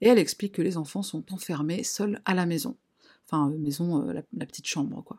et 0.00 0.08
elle 0.08 0.18
explique 0.18 0.54
que 0.54 0.62
les 0.62 0.76
enfants 0.76 1.02
sont 1.02 1.32
enfermés 1.32 1.84
seuls 1.84 2.20
à 2.24 2.34
la 2.34 2.46
maison 2.46 2.76
enfin 3.26 3.50
euh, 3.50 3.58
maison, 3.58 4.08
euh, 4.08 4.12
la, 4.12 4.46
petite 4.46 4.66
chambre, 4.66 5.02
quoi. 5.02 5.18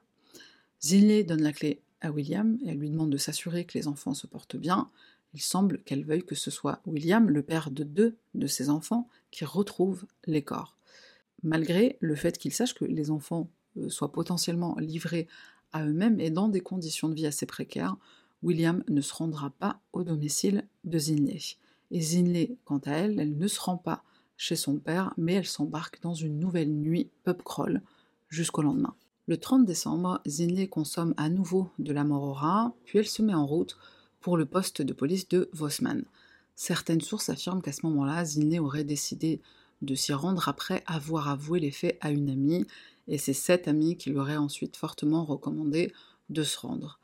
Zinley 0.82 1.24
donne 1.24 1.42
la 1.42 1.54
clé 1.54 1.82
à 2.02 2.12
William 2.12 2.58
et 2.64 2.70
elle 2.70 2.80
lui 2.80 2.90
demande 2.90 3.12
de 3.12 3.18
s'assurer 3.18 3.66
que 3.66 3.78
les 3.78 3.88
enfants 3.88 4.14
se 4.14 4.28
portent 4.28 4.56
bien. 4.56 4.90
Il 5.34 5.42
semble 5.42 5.80
qu'elle 5.80 6.06
veuille 6.06 6.24
que 6.24 6.36
ce 6.36 6.52
soit 6.52 6.82
William, 6.86 7.30
le 7.30 7.42
père 7.42 7.72
de 7.72 7.84
deux 7.84 8.16
de 8.34 8.48
ses 8.48 8.70
enfants, 8.70 9.10
qui 9.32 9.46
retrouve 9.46 10.06
les 10.26 10.44
corps. 10.44 10.78
Malgré 11.44 11.98
le 12.00 12.16
fait 12.16 12.38
qu'il 12.38 12.54
sache 12.54 12.74
que 12.74 12.86
les 12.86 13.12
enfants 13.12 13.50
euh, 13.78 13.90
soient 13.90 14.12
potentiellement 14.12 14.76
livrés 14.80 15.28
à 15.74 15.86
eux-mêmes 15.86 16.20
et 16.20 16.30
dans 16.30 16.48
des 16.48 16.62
conditions 16.62 17.10
de 17.10 17.16
vie 17.16 17.28
assez 17.28 17.46
précaires, 17.46 17.98
William 18.44 18.84
ne 18.88 19.02
se 19.02 19.14
rendra 19.14 19.50
pas 19.50 19.82
au 19.92 20.04
domicile 20.04 20.68
de 20.84 20.98
Zinley. 20.98 21.40
Et 21.92 22.02
Zinley, 22.02 22.56
quant 22.64 22.82
à 22.86 22.92
elle, 22.92 23.20
elle 23.20 23.38
ne 23.38 23.48
se 23.48 23.60
rend 23.60 23.78
pas 23.78 24.04
chez 24.38 24.56
son 24.56 24.78
père, 24.78 25.14
mais 25.18 25.34
elle 25.34 25.46
s'embarque 25.46 26.02
dans 26.02 26.14
une 26.14 26.40
nouvelle 26.40 26.72
nuit 26.72 27.10
pub 27.24 27.42
crawl 27.42 27.82
jusqu'au 28.30 28.62
lendemain. 28.62 28.96
Le 29.28 29.38
30 29.38 29.66
décembre, 29.66 30.22
Zinley 30.28 30.68
consomme 30.68 31.16
à 31.18 31.30
nouveau 31.30 31.72
de 31.80 31.92
la 31.92 32.04
morora, 32.04 32.76
puis 32.86 33.00
elle 33.00 33.08
se 33.08 33.24
met 33.24 33.34
en 33.34 33.48
route 33.48 33.76
pour 34.22 34.38
le 34.38 34.46
poste 34.46 34.84
de 34.84 34.94
police 34.94 35.28
de 35.30 35.50
Vosman. 35.52 36.04
Certaines 36.56 37.02
sources 37.02 37.30
affirment 37.30 37.64
qu'à 37.64 37.72
ce 37.72 37.88
moment-là, 37.88 38.24
Zinley 38.24 38.60
aurait 38.60 38.84
décidé 38.84 39.42
de 39.82 39.96
s'y 39.96 40.14
rendre 40.14 40.48
après 40.48 40.84
avoir 40.86 41.28
avoué 41.28 41.60
les 41.60 41.72
faits 41.72 41.98
à 42.02 42.12
une 42.12 42.30
amie, 42.30 42.68
et 43.08 43.18
c'est 43.18 43.34
cette 43.34 43.68
amie 43.68 43.98
qui 43.98 44.12
lui 44.12 44.20
aurait 44.20 44.38
ensuite 44.38 44.78
fortement 44.78 45.26
recommandé 45.26 45.92
de 46.30 46.44
se 46.44 46.60
rendre. 46.60 47.00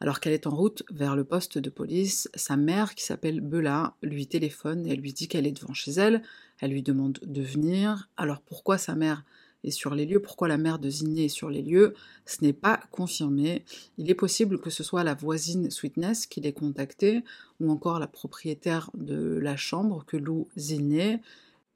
Alors 0.00 0.18
qu'elle 0.18 0.32
est 0.32 0.48
en 0.48 0.56
route 0.56 0.82
vers 0.90 1.14
le 1.14 1.22
poste 1.22 1.58
de 1.58 1.70
police, 1.70 2.28
sa 2.34 2.56
mère, 2.56 2.96
qui 2.96 3.04
s'appelle 3.04 3.40
Bella, 3.40 3.94
lui 4.02 4.26
téléphone 4.26 4.84
et 4.84 4.96
lui 4.96 5.12
dit 5.12 5.28
qu'elle 5.28 5.46
est 5.46 5.52
devant 5.52 5.74
chez 5.74 5.92
elle. 5.92 6.24
Elle 6.58 6.72
lui 6.72 6.82
demande 6.82 7.20
de 7.24 7.40
venir. 7.40 8.08
Alors 8.16 8.40
pourquoi 8.40 8.78
sa 8.78 8.96
mère 8.96 9.24
est 9.64 9.70
sur 9.70 9.94
les 9.94 10.06
lieux. 10.06 10.20
Pourquoi 10.20 10.48
la 10.48 10.58
mère 10.58 10.78
de 10.78 10.90
Zinné 10.90 11.26
est 11.26 11.28
sur 11.28 11.50
les 11.50 11.62
lieux 11.62 11.94
Ce 12.26 12.44
n'est 12.44 12.52
pas 12.52 12.80
confirmé. 12.90 13.64
Il 13.98 14.10
est 14.10 14.14
possible 14.14 14.58
que 14.58 14.70
ce 14.70 14.82
soit 14.82 15.04
la 15.04 15.14
voisine 15.14 15.70
Sweetness 15.70 16.26
qui 16.26 16.40
l'ait 16.40 16.52
contactée, 16.52 17.22
ou 17.60 17.70
encore 17.70 17.98
la 17.98 18.06
propriétaire 18.06 18.90
de 18.94 19.38
la 19.38 19.56
chambre 19.56 20.04
que 20.06 20.16
loue 20.16 20.48
Zinné. 20.56 21.20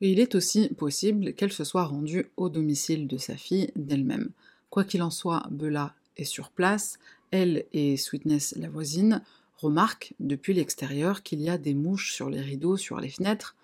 Et 0.01 0.13
il 0.13 0.21
est 0.21 0.35
aussi 0.35 0.69
possible 0.69 1.33
qu'elle 1.35 1.53
se 1.53 1.65
soit 1.65 1.85
rendue 1.85 2.27
au 2.37 2.49
domicile 2.49 3.07
de 3.07 3.17
sa 3.17 3.37
fille 3.37 3.71
d'elle-même. 3.77 4.31
Quoi 4.71 4.85
qu'il 4.85 5.03
en 5.03 5.11
soit, 5.11 5.47
Bella 5.51 5.95
est 6.17 6.25
sur 6.25 6.51
place, 6.51 6.99
elle 7.31 7.65
et 7.73 7.97
Sweetness, 7.97 8.55
la 8.57 8.69
voisine, 8.69 9.23
remarquent 9.57 10.15
depuis 10.21 10.55
l'extérieur 10.55 11.23
qu'il 11.23 11.41
y 11.41 11.49
a 11.49 11.59
des 11.59 11.75
mouches 11.75 12.13
sur 12.13 12.29
les 12.29 12.41
rideaux, 12.41 12.77
sur 12.77 13.01
les 13.01 13.09
fenêtres. 13.09 13.57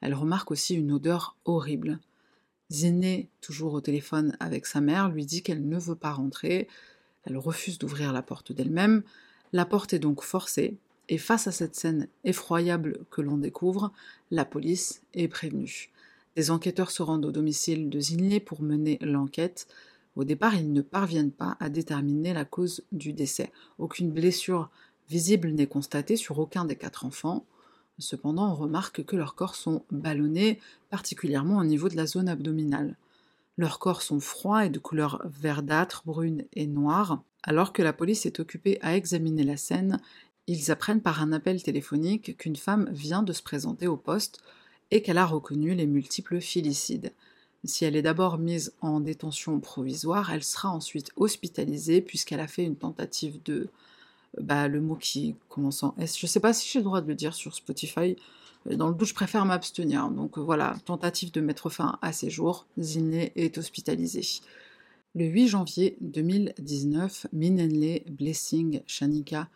Elle 0.00 0.14
remarque 0.14 0.50
aussi 0.50 0.74
une 0.74 0.92
odeur 0.92 1.36
horrible. 1.44 1.98
Ziné, 2.72 3.28
toujours 3.40 3.74
au 3.74 3.80
téléphone 3.80 4.36
avec 4.40 4.66
sa 4.66 4.80
mère, 4.80 5.10
lui 5.10 5.26
dit 5.26 5.42
qu'elle 5.42 5.68
ne 5.68 5.78
veut 5.78 5.94
pas 5.94 6.12
rentrer. 6.12 6.68
Elle 7.24 7.36
refuse 7.36 7.78
d'ouvrir 7.78 8.12
la 8.12 8.22
porte 8.22 8.52
d'elle-même. 8.52 9.02
La 9.52 9.66
porte 9.66 9.92
est 9.92 9.98
donc 9.98 10.22
forcée, 10.22 10.76
et 11.08 11.18
face 11.18 11.46
à 11.46 11.52
cette 11.52 11.74
scène 11.74 12.08
effroyable 12.24 13.00
que 13.10 13.20
l'on 13.20 13.36
découvre, 13.36 13.92
la 14.30 14.44
police 14.44 15.02
est 15.12 15.28
prévenue. 15.28 15.90
Des 16.36 16.50
enquêteurs 16.50 16.90
se 16.90 17.02
rendent 17.02 17.26
au 17.26 17.32
domicile 17.32 17.90
de 17.90 18.00
Ziné 18.00 18.40
pour 18.40 18.62
mener 18.62 18.98
l'enquête. 19.02 19.66
Au 20.16 20.24
départ, 20.24 20.54
ils 20.54 20.72
ne 20.72 20.80
parviennent 20.80 21.30
pas 21.30 21.56
à 21.60 21.68
déterminer 21.68 22.32
la 22.32 22.46
cause 22.46 22.84
du 22.90 23.12
décès. 23.12 23.52
Aucune 23.78 24.10
blessure 24.10 24.70
visible 25.10 25.50
n'est 25.50 25.66
constatée 25.66 26.16
sur 26.16 26.38
aucun 26.38 26.64
des 26.64 26.76
quatre 26.76 27.04
enfants. 27.04 27.44
Cependant, 27.98 28.50
on 28.50 28.54
remarque 28.54 29.04
que 29.04 29.16
leurs 29.16 29.34
corps 29.34 29.54
sont 29.54 29.84
ballonnés, 29.90 30.58
particulièrement 30.90 31.58
au 31.58 31.64
niveau 31.64 31.88
de 31.88 31.96
la 31.96 32.06
zone 32.06 32.28
abdominale. 32.28 32.96
Leurs 33.58 33.78
corps 33.78 34.02
sont 34.02 34.20
froids 34.20 34.64
et 34.64 34.70
de 34.70 34.78
couleur 34.78 35.22
verdâtre, 35.24 36.02
brune 36.06 36.44
et 36.54 36.66
noire. 36.66 37.22
Alors 37.42 37.72
que 37.72 37.82
la 37.82 37.92
police 37.92 38.26
est 38.26 38.40
occupée 38.40 38.78
à 38.80 38.96
examiner 38.96 39.44
la 39.44 39.56
scène, 39.56 40.00
ils 40.46 40.70
apprennent 40.70 41.02
par 41.02 41.22
un 41.22 41.32
appel 41.32 41.62
téléphonique 41.62 42.36
qu'une 42.36 42.56
femme 42.56 42.88
vient 42.90 43.22
de 43.22 43.32
se 43.32 43.42
présenter 43.42 43.86
au 43.86 43.96
poste 43.96 44.40
et 44.90 45.02
qu'elle 45.02 45.18
a 45.18 45.26
reconnu 45.26 45.74
les 45.74 45.86
multiples 45.86 46.40
filicides. 46.40 47.12
Si 47.64 47.84
elle 47.84 47.94
est 47.94 48.02
d'abord 48.02 48.38
mise 48.38 48.74
en 48.80 48.98
détention 49.00 49.60
provisoire, 49.60 50.32
elle 50.32 50.42
sera 50.42 50.70
ensuite 50.70 51.12
hospitalisée 51.16 52.00
puisqu'elle 52.00 52.40
a 52.40 52.48
fait 52.48 52.64
une 52.64 52.76
tentative 52.76 53.40
de 53.44 53.68
bah, 54.40 54.68
le 54.68 54.80
mot 54.80 54.96
qui 54.96 55.36
commence 55.48 55.82
en 55.82 55.94
S. 55.98 56.18
Je 56.18 56.26
ne 56.26 56.28
sais 56.28 56.40
pas 56.40 56.52
si 56.52 56.68
j'ai 56.68 56.78
le 56.78 56.84
droit 56.84 57.00
de 57.00 57.08
le 57.08 57.14
dire 57.14 57.34
sur 57.34 57.54
Spotify. 57.54 58.16
Dans 58.66 58.88
le 58.88 58.94
doute, 58.94 59.08
je 59.08 59.14
préfère 59.14 59.44
m'abstenir. 59.44 60.08
Donc 60.08 60.38
euh, 60.38 60.40
voilà, 60.40 60.76
tentative 60.84 61.32
de 61.32 61.40
mettre 61.40 61.68
fin 61.68 61.98
à 62.00 62.12
ses 62.12 62.30
jours. 62.30 62.66
Ziné 62.78 63.32
est 63.36 63.58
hospitalisé. 63.58 64.22
Le 65.14 65.26
8 65.26 65.48
janvier 65.48 65.96
2019, 66.00 67.26
Minenle, 67.32 68.00
Blessing, 68.10 68.80
Shanika 68.86 69.48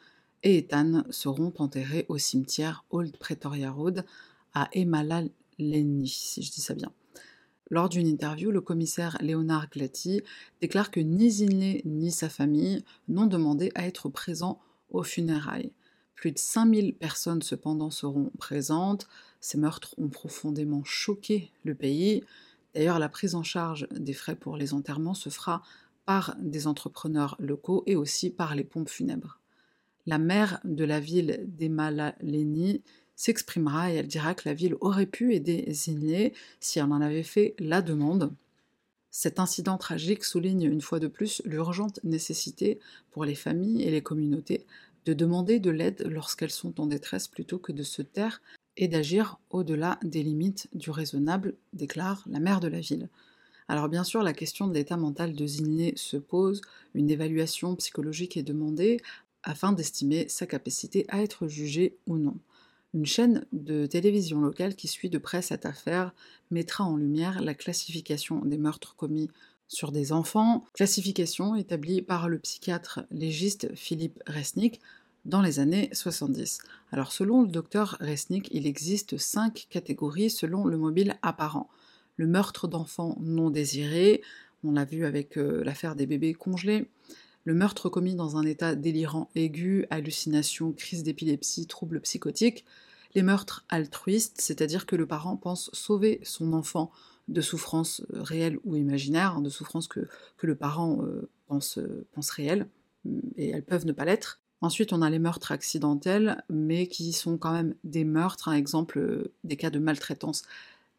et 0.43 0.59
Ethan 0.59 1.05
seront 1.11 1.53
enterrés 1.59 2.05
au 2.09 2.19
cimetière 2.19 2.85
Old 2.91 3.17
Pretoria 3.17 3.71
Road 3.71 4.05
à 4.53 4.69
Emalaleni, 4.73 6.09
si 6.09 6.43
je 6.43 6.53
dis 6.53 6.61
ça 6.61 6.75
bien. 6.75 6.93
Lors 7.71 7.89
d'une 7.89 8.07
interview, 8.07 8.51
le 8.51 8.61
commissaire 8.61 9.17
Léonard 9.21 9.71
Glatti 9.71 10.23
déclare 10.61 10.91
que 10.91 11.01
ni 11.01 11.31
Zinley 11.31 11.83
ni 11.85 12.13
sa 12.13 12.29
famille 12.29 12.85
n'ont 13.09 13.27
demandé 13.27 13.73
à 13.75 13.87
être 13.87 14.09
présents 14.09 14.61
aux 14.91 15.03
funérailles. 15.03 15.73
Plus 16.15 16.33
de 16.33 16.39
5000 16.39 16.95
personnes 16.95 17.43
cependant 17.43 17.91
seront 17.91 18.31
présentes. 18.39 19.07
Ces 19.41 19.59
meurtres 19.59 19.95
ont 19.99 20.09
profondément 20.09 20.83
choqué 20.85 21.51
le 21.65 21.75
pays. 21.75 22.25
D'ailleurs, 22.75 22.99
la 22.99 23.09
prise 23.09 23.35
en 23.35 23.43
charge 23.43 23.87
des 23.91 24.15
frais 24.15 24.37
pour 24.37 24.57
les 24.57 24.75
enterrements 24.75 25.15
se 25.15 25.29
fera 25.29 25.63
par 26.07 26.37
des 26.39 26.67
entrepreneurs 26.67 27.37
locaux 27.39 27.83
et 27.87 27.97
aussi 27.97 28.31
par 28.31 28.55
les 28.55 28.65
pompes 28.65 28.89
funèbres. 28.89 29.41
La 30.07 30.19
maire 30.19 30.61
de 30.65 30.85
la 30.85 31.01
ville 31.01 31.45
d'Emalaleni 31.47 32.83
s'exprimera 33.17 33.93
et 33.93 33.97
elle 33.97 34.07
dira 34.07 34.35
que 34.35 34.49
la 34.49 34.55
ville 34.55 34.77
aurait 34.81 35.07
pu 35.07 35.35
aider 35.35 35.67
Zinley 35.73 36.33
si 36.61 36.79
elle 36.79 36.93
en 36.93 37.01
avait 37.01 37.23
fait 37.23 37.55
la 37.59 37.83
demande. 37.83 38.33
Cet 39.19 39.41
incident 39.41 39.79
tragique 39.79 40.25
souligne 40.25 40.65
une 40.65 40.83
fois 40.83 41.01
de 41.01 41.07
plus 41.07 41.41
l'urgente 41.47 42.01
nécessité 42.05 42.79
pour 43.11 43.25
les 43.25 43.35
familles 43.35 43.83
et 43.83 43.91
les 43.91 44.03
communautés 44.03 44.67
de 45.07 45.15
demander 45.15 45.59
de 45.59 45.71
l'aide 45.71 46.07
lorsqu'elles 46.07 46.51
sont 46.51 46.79
en 46.83 46.87
détresse 46.87 47.27
plutôt 47.27 47.59
que 47.59 47.73
de 47.73 47.83
se 47.83 48.03
taire 48.03 48.43
et 48.77 48.89
d'agir 48.89 49.39
au-delà 49.49 49.99
des 50.03 50.23
limites 50.23 50.69
du 50.75 50.91
raisonnable, 50.91 51.55
déclare 51.73 52.25
la 52.27 52.41
maire 52.41 52.61
de 52.61 52.69
la 52.69 52.81
ville. 52.81 53.09
Alors 53.69 53.89
bien 53.89 54.05
sûr, 54.05 54.23
la 54.23 54.35
question 54.35 54.67
de 54.67 54.75
l'état 54.75 54.99
mental 54.99 55.33
de 55.33 55.47
Zinley 55.47 55.95
se 55.97 56.19
pose, 56.19 56.61
une 56.93 57.09
évaluation 57.09 57.75
psychologique 57.77 58.37
est 58.37 58.43
demandée 58.43 59.01
afin 59.43 59.73
d'estimer 59.73 60.29
sa 60.29 60.45
capacité 60.45 61.07
à 61.09 61.23
être 61.23 61.49
jugée 61.49 61.97
ou 62.07 62.19
non. 62.19 62.37
Une 62.95 63.07
chaîne 63.07 63.45
de 63.53 63.87
télévision 63.87 64.41
locale 64.41 64.75
qui 64.75 64.89
suit 64.89 65.11
de 65.11 65.19
près 65.19 65.43
cette 65.43 65.67
affaire 65.67 66.15
mettra 66.51 66.85
en 66.85 66.97
lumière 66.97 67.43
la 67.43 67.55
classification 67.55 68.45
des 68.45 68.59
meurtres 68.59 68.97
commis 68.97 69.29
sur 69.69 69.93
des 69.93 70.13
enfants, 70.13 70.65
classification 70.73 71.57
établie 71.57 72.01
par 72.01 72.29
le 72.29 72.39
psychiatre 72.39 73.01
légiste 73.11 73.75
Philippe 73.75 74.23
Resnick 74.27 74.81
dans 75.25 75.43
les 75.43 75.59
années 75.59 75.91
70. 75.93 76.59
Alors 76.93 77.13
selon 77.13 77.43
le 77.43 77.49
docteur 77.49 77.97
Resnick, 78.01 78.49
il 78.53 78.67
existe 78.67 79.19
cinq 79.19 79.67
catégories 79.69 80.31
selon 80.31 80.65
le 80.65 80.77
mobile 80.77 81.17
apparent. 81.23 81.69
Le 82.17 82.27
meurtre 82.27 82.69
d'enfants 82.69 83.17
non 83.21 83.51
désirés, 83.51 84.23
on 84.65 84.73
l'a 84.73 84.85
vu 84.85 85.05
avec 85.05 85.37
euh, 85.37 85.63
l'affaire 85.65 85.97
des 85.97 86.07
bébés 86.07 86.33
congelés, 86.33 86.89
le 87.47 87.55
meurtre 87.55 87.89
commis 87.89 88.17
dans 88.17 88.37
un 88.37 88.45
état 88.45 88.75
délirant 88.75 89.31
aigu, 89.37 89.87
hallucination, 89.89 90.73
crise 90.73 91.05
d'épilepsie, 91.05 91.69
troubles 91.69 92.01
psychotiques, 92.01 92.65
les 93.15 93.23
meurtres 93.23 93.65
altruistes, 93.69 94.41
c'est-à-dire 94.41 94.85
que 94.85 94.97
le 94.97 95.07
parent 95.07 95.37
pense 95.37 95.71
sauver 95.73 96.21
son 96.25 96.53
enfant 96.53 96.91
de 97.29 97.41
souffrances 97.41 98.03
euh, 98.13 98.23
réelles 98.23 98.59
ou 98.65 98.75
imaginaires, 98.75 99.37
hein, 99.37 99.43
de 99.43 99.49
souffrances 99.49 99.87
que, 99.87 100.09
le 100.43 100.55
parent 100.57 101.03
euh, 101.03 101.31
pense, 101.47 101.79
euh, 101.79 102.05
pense 102.13 102.31
réelles, 102.31 102.69
mm, 103.05 103.21
et 103.37 103.51
elles 103.51 103.65
peuvent 103.65 103.87
ne 103.87 103.93
pas 103.93 104.05
l'être. 104.05 104.41
Ensuite, 104.61 104.93
on 104.93 105.01
a 105.01 105.09
les 105.09 105.21
meurtres 105.21 105.53
accidentels, 105.53 106.43
mais 106.51 106.89
qui 106.89 107.13
sont 107.13 107.39
quand 107.39 107.53
même 107.53 107.75
des 107.85 108.05
meurtres, 108.05 108.49
un 108.49 108.55
exemple 108.55 109.31
des 109.45 109.57
cas 109.57 109.71
de 109.71 109.79
maltraitance 109.79 110.43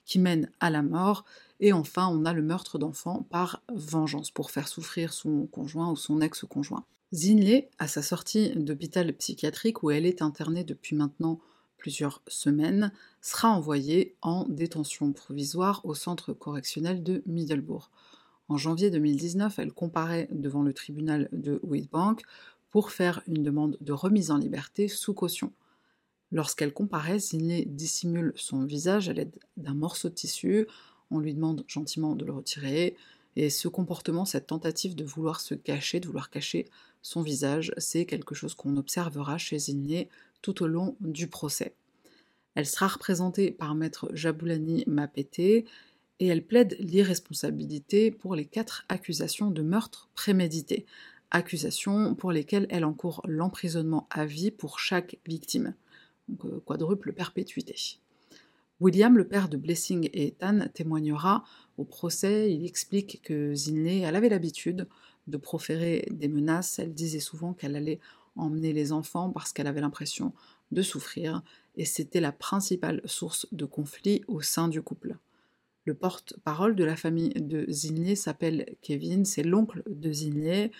qui 0.07 0.17
mènent 0.17 0.49
à 0.59 0.71
la 0.71 0.81
mort. 0.81 1.25
Et 1.59 1.73
enfin, 1.73 2.07
on 2.07 2.25
a 2.25 2.33
le 2.33 2.41
meurtre 2.41 2.79
d'enfant 2.79 3.27
par 3.29 3.61
vengeance, 3.71 4.31
pour 4.31 4.49
faire 4.49 4.67
souffrir 4.67 5.13
son 5.13 5.45
conjoint 5.45 5.91
ou 5.91 5.95
son 5.95 6.21
ex-conjoint. 6.21 6.85
Zinley, 7.13 7.69
à 7.77 7.87
sa 7.87 8.01
sortie 8.01 8.51
d'hôpital 8.55 9.13
psychiatrique 9.13 9.83
où 9.83 9.91
elle 9.91 10.05
est 10.05 10.21
internée 10.21 10.63
depuis 10.63 10.95
maintenant 10.95 11.39
plusieurs 11.77 12.21
semaines, 12.27 12.91
sera 13.21 13.49
envoyée 13.49 14.15
en 14.21 14.45
détention 14.49 15.13
provisoire 15.13 15.81
au 15.85 15.93
centre 15.93 16.33
correctionnel 16.33 17.03
de 17.03 17.21
Middelbourg. 17.27 17.91
En 18.49 18.57
janvier 18.57 18.89
2019, 18.89 19.59
elle 19.59 19.71
comparaît 19.73 20.27
devant 20.31 20.63
le 20.63 20.73
tribunal 20.73 21.29
de 21.31 21.59
Witbank 21.63 22.23
pour 22.71 22.91
faire 22.91 23.21
une 23.27 23.43
demande 23.43 23.77
de 23.81 23.93
remise 23.93 24.31
en 24.31 24.37
liberté 24.37 24.87
sous 24.87 25.13
caution. 25.13 25.51
Lorsqu'elle 26.31 26.73
comparaît, 26.73 27.19
Zinley 27.19 27.65
dissimule 27.65 28.33
son 28.35 28.65
visage 28.65 29.09
à 29.09 29.13
l'aide 29.13 29.35
d'un 29.55 29.73
morceau 29.73 30.09
de 30.09 30.13
tissu, 30.13 30.67
on 31.09 31.19
lui 31.19 31.33
demande 31.33 31.63
gentiment 31.67 32.15
de 32.15 32.25
le 32.25 32.33
retirer, 32.33 32.95
et 33.35 33.49
ce 33.49 33.67
comportement, 33.67 34.25
cette 34.25 34.47
tentative 34.47 34.95
de 34.95 35.05
vouloir 35.05 35.39
se 35.39 35.53
cacher, 35.53 35.99
de 35.99 36.07
vouloir 36.07 36.29
cacher 36.29 36.67
son 37.01 37.21
visage, 37.21 37.71
c'est 37.77 38.05
quelque 38.05 38.35
chose 38.35 38.55
qu'on 38.55 38.77
observera 38.77 39.37
chez 39.37 39.59
Zinley 39.59 40.09
tout 40.41 40.63
au 40.63 40.67
long 40.67 40.95
du 40.99 41.27
procès. 41.27 41.73
Elle 42.55 42.65
sera 42.65 42.87
représentée 42.87 43.51
par 43.51 43.75
maître 43.75 44.09
Jaboulani 44.13 44.83
Mapete 44.87 45.39
et 45.39 45.65
elle 46.19 46.43
plaide 46.43 46.75
l'irresponsabilité 46.79 48.09
pour 48.09 48.35
les 48.35 48.45
quatre 48.45 48.85
accusations 48.89 49.51
de 49.51 49.61
meurtre 49.61 50.09
prémédité, 50.15 50.85
accusations 51.29 52.15
pour 52.15 52.31
lesquelles 52.31 52.65
elle 52.69 52.85
encourt 52.85 53.21
l'emprisonnement 53.25 54.07
à 54.09 54.25
vie 54.25 54.49
pour 54.49 54.79
chaque 54.79 55.17
victime, 55.27 55.75
donc 56.27 56.45
euh, 56.45 56.59
quadruple 56.65 57.13
perpétuité. 57.13 57.75
William, 58.79 59.17
le 59.17 59.27
père 59.27 59.49
de 59.49 59.57
Blessing 59.57 60.09
et 60.13 60.27
Ethan, 60.27 60.67
témoignera 60.73 61.43
au 61.77 61.83
procès. 61.83 62.53
Il 62.53 62.65
explique 62.65 63.21
que 63.23 63.55
Zinley, 63.55 63.99
elle 63.99 64.15
avait 64.15 64.29
l'habitude 64.29 64.87
de 65.25 65.37
proférer 65.37 66.07
des 66.11 66.27
menaces. 66.27 66.79
Elle 66.79 66.93
disait 66.93 67.19
souvent 67.19 67.53
qu'elle 67.53 67.75
allait 67.75 67.99
emmener 68.35 68.73
les 68.73 68.91
enfants 68.91 69.31
parce 69.31 69.51
qu'elle 69.51 69.67
avait 69.67 69.81
l'impression 69.81 70.33
de 70.71 70.81
souffrir, 70.81 71.43
et 71.75 71.85
c'était 71.85 72.19
la 72.19 72.31
principale 72.31 73.01
source 73.05 73.47
de 73.51 73.65
conflit 73.65 74.23
au 74.27 74.41
sein 74.41 74.67
du 74.67 74.81
couple. 74.81 75.17
Le 75.85 75.93
porte-parole 75.93 76.75
de 76.75 76.83
la 76.83 76.97
famille 76.97 77.29
de 77.29 77.65
Zinley 77.69 78.15
s'appelle 78.15 78.75
Kevin, 78.81 79.23
c'est 79.23 79.43
l'oncle 79.43 79.83
de 79.87 80.11
Zinley. 80.11 80.71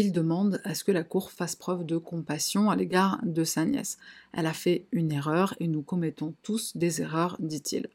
Il 0.00 0.12
demande 0.12 0.60
à 0.62 0.76
ce 0.76 0.84
que 0.84 0.92
la 0.92 1.02
cour 1.02 1.32
fasse 1.32 1.56
preuve 1.56 1.84
de 1.84 1.96
compassion 1.96 2.70
à 2.70 2.76
l'égard 2.76 3.18
de 3.24 3.42
sa 3.42 3.64
nièce. 3.64 3.98
Elle 4.32 4.46
a 4.46 4.52
fait 4.52 4.86
une 4.92 5.10
erreur 5.10 5.56
et 5.58 5.66
nous 5.66 5.82
commettons 5.82 6.34
tous 6.44 6.76
des 6.76 7.02
erreurs, 7.02 7.34
dit-il. 7.40 7.88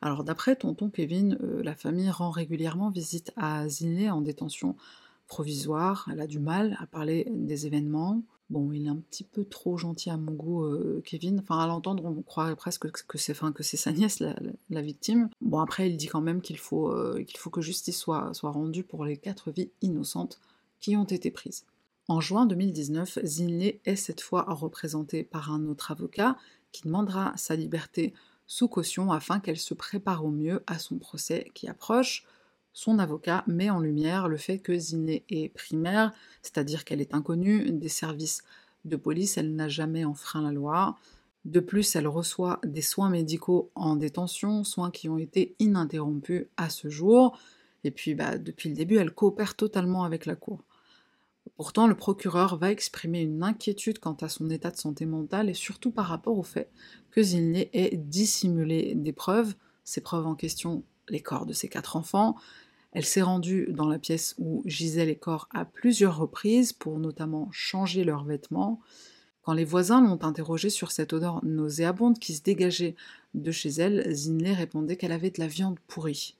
Alors 0.00 0.24
d'après 0.24 0.56
tonton 0.56 0.88
Kevin, 0.88 1.36
euh, 1.42 1.62
la 1.62 1.74
famille 1.74 2.08
rend 2.08 2.30
régulièrement 2.30 2.88
visite 2.88 3.34
à 3.36 3.68
Zinley 3.68 4.08
en 4.08 4.22
détention 4.22 4.76
provisoire. 5.26 6.08
Elle 6.10 6.22
a 6.22 6.26
du 6.26 6.38
mal 6.38 6.74
à 6.80 6.86
parler 6.86 7.28
des 7.30 7.66
événements. 7.66 8.22
Bon, 8.48 8.72
il 8.72 8.86
est 8.86 8.88
un 8.88 8.96
petit 8.96 9.24
peu 9.24 9.44
trop 9.44 9.76
gentil 9.76 10.08
à 10.08 10.16
mon 10.16 10.32
goût, 10.32 10.64
euh, 10.64 11.02
Kevin. 11.04 11.40
Enfin, 11.40 11.58
à 11.58 11.66
l'entendre, 11.66 12.02
on 12.06 12.22
croirait 12.22 12.56
presque 12.56 12.90
que 12.90 13.18
c'est, 13.18 13.34
sa 13.34 13.92
nièce, 13.92 14.20
la, 14.20 14.80
victime. 14.80 15.28
Bon, 15.42 15.58
après, 15.58 15.90
il 15.90 15.98
dit 15.98 16.06
quand 16.06 16.22
même 16.22 16.40
qu'il 16.40 16.56
faut, 16.56 16.90
euh, 16.90 17.22
qu'il 17.24 17.38
faut 17.38 17.50
que 17.50 17.60
justice 17.60 17.98
soit, 17.98 18.32
soit 18.32 18.52
rendue 18.52 18.84
pour 18.84 19.04
les 19.04 19.18
quatre 19.18 19.50
vies 19.50 19.70
innocentes 19.82 20.40
qui 20.82 20.96
ont 20.96 21.04
été 21.04 21.30
prises. 21.30 21.64
En 22.08 22.20
juin 22.20 22.44
2019, 22.44 23.20
Zinley 23.24 23.80
est 23.86 23.96
cette 23.96 24.20
fois 24.20 24.44
représenté 24.48 25.22
par 25.22 25.50
un 25.50 25.64
autre 25.66 25.92
avocat 25.92 26.36
qui 26.72 26.82
demandera 26.82 27.32
sa 27.36 27.56
liberté 27.56 28.12
sous 28.46 28.68
caution 28.68 29.12
afin 29.12 29.40
qu'elle 29.40 29.58
se 29.58 29.72
prépare 29.72 30.24
au 30.24 30.30
mieux 30.30 30.62
à 30.66 30.78
son 30.78 30.98
procès 30.98 31.50
qui 31.54 31.68
approche. 31.68 32.26
Son 32.72 32.98
avocat 32.98 33.44
met 33.46 33.70
en 33.70 33.80
lumière 33.80 34.28
le 34.28 34.36
fait 34.36 34.58
que 34.58 34.76
Ziné 34.76 35.24
est 35.30 35.48
primaire, 35.50 36.12
c'est-à-dire 36.42 36.84
qu'elle 36.84 37.00
est 37.00 37.14
inconnue 37.14 37.70
des 37.70 37.88
services 37.88 38.42
de 38.84 38.96
police, 38.96 39.38
elle 39.38 39.54
n'a 39.54 39.68
jamais 39.68 40.04
enfreint 40.04 40.42
la 40.42 40.50
loi. 40.50 40.96
De 41.44 41.60
plus, 41.60 41.94
elle 41.94 42.08
reçoit 42.08 42.60
des 42.64 42.82
soins 42.82 43.10
médicaux 43.10 43.70
en 43.74 43.96
détention, 43.96 44.64
soins 44.64 44.90
qui 44.90 45.08
ont 45.08 45.18
été 45.18 45.54
ininterrompus 45.60 46.46
à 46.56 46.68
ce 46.68 46.88
jour. 46.88 47.38
Et 47.84 47.90
puis, 47.90 48.14
bah, 48.14 48.38
depuis 48.38 48.68
le 48.68 48.74
début, 48.74 48.96
elle 48.96 49.12
coopère 49.12 49.54
totalement 49.54 50.04
avec 50.04 50.26
la 50.26 50.36
Cour. 50.36 50.64
Pourtant, 51.56 51.86
le 51.86 51.94
procureur 51.94 52.56
va 52.56 52.70
exprimer 52.70 53.20
une 53.20 53.42
inquiétude 53.42 53.98
quant 53.98 54.16
à 54.20 54.28
son 54.28 54.48
état 54.50 54.70
de 54.70 54.76
santé 54.76 55.06
mentale 55.06 55.50
et 55.50 55.54
surtout 55.54 55.90
par 55.90 56.06
rapport 56.06 56.38
au 56.38 56.42
fait 56.42 56.70
que 57.10 57.22
Zinley 57.22 57.70
ait 57.72 57.96
dissimulé 57.96 58.94
des 58.94 59.12
preuves, 59.12 59.54
ces 59.84 60.00
preuves 60.00 60.26
en 60.26 60.34
question, 60.34 60.84
les 61.08 61.20
corps 61.20 61.46
de 61.46 61.52
ses 61.52 61.68
quatre 61.68 61.96
enfants, 61.96 62.36
elle 62.92 63.04
s'est 63.04 63.22
rendue 63.22 63.68
dans 63.70 63.88
la 63.88 63.98
pièce 63.98 64.34
où 64.38 64.62
gisaient 64.66 65.06
les 65.06 65.16
corps 65.16 65.48
à 65.52 65.64
plusieurs 65.64 66.16
reprises 66.16 66.72
pour 66.72 66.98
notamment 66.98 67.48
changer 67.50 68.04
leurs 68.04 68.24
vêtements. 68.24 68.80
Quand 69.42 69.54
les 69.54 69.64
voisins 69.64 70.00
l'ont 70.00 70.22
interrogée 70.22 70.70
sur 70.70 70.92
cette 70.92 71.12
odeur 71.12 71.44
nauséabonde 71.44 72.18
qui 72.18 72.34
se 72.34 72.42
dégageait 72.42 72.94
de 73.34 73.50
chez 73.50 73.70
elle, 73.70 74.14
Zinley 74.14 74.52
répondait 74.52 74.96
qu'elle 74.96 75.12
avait 75.12 75.30
de 75.30 75.40
la 75.40 75.46
viande 75.48 75.78
pourrie. 75.86 76.36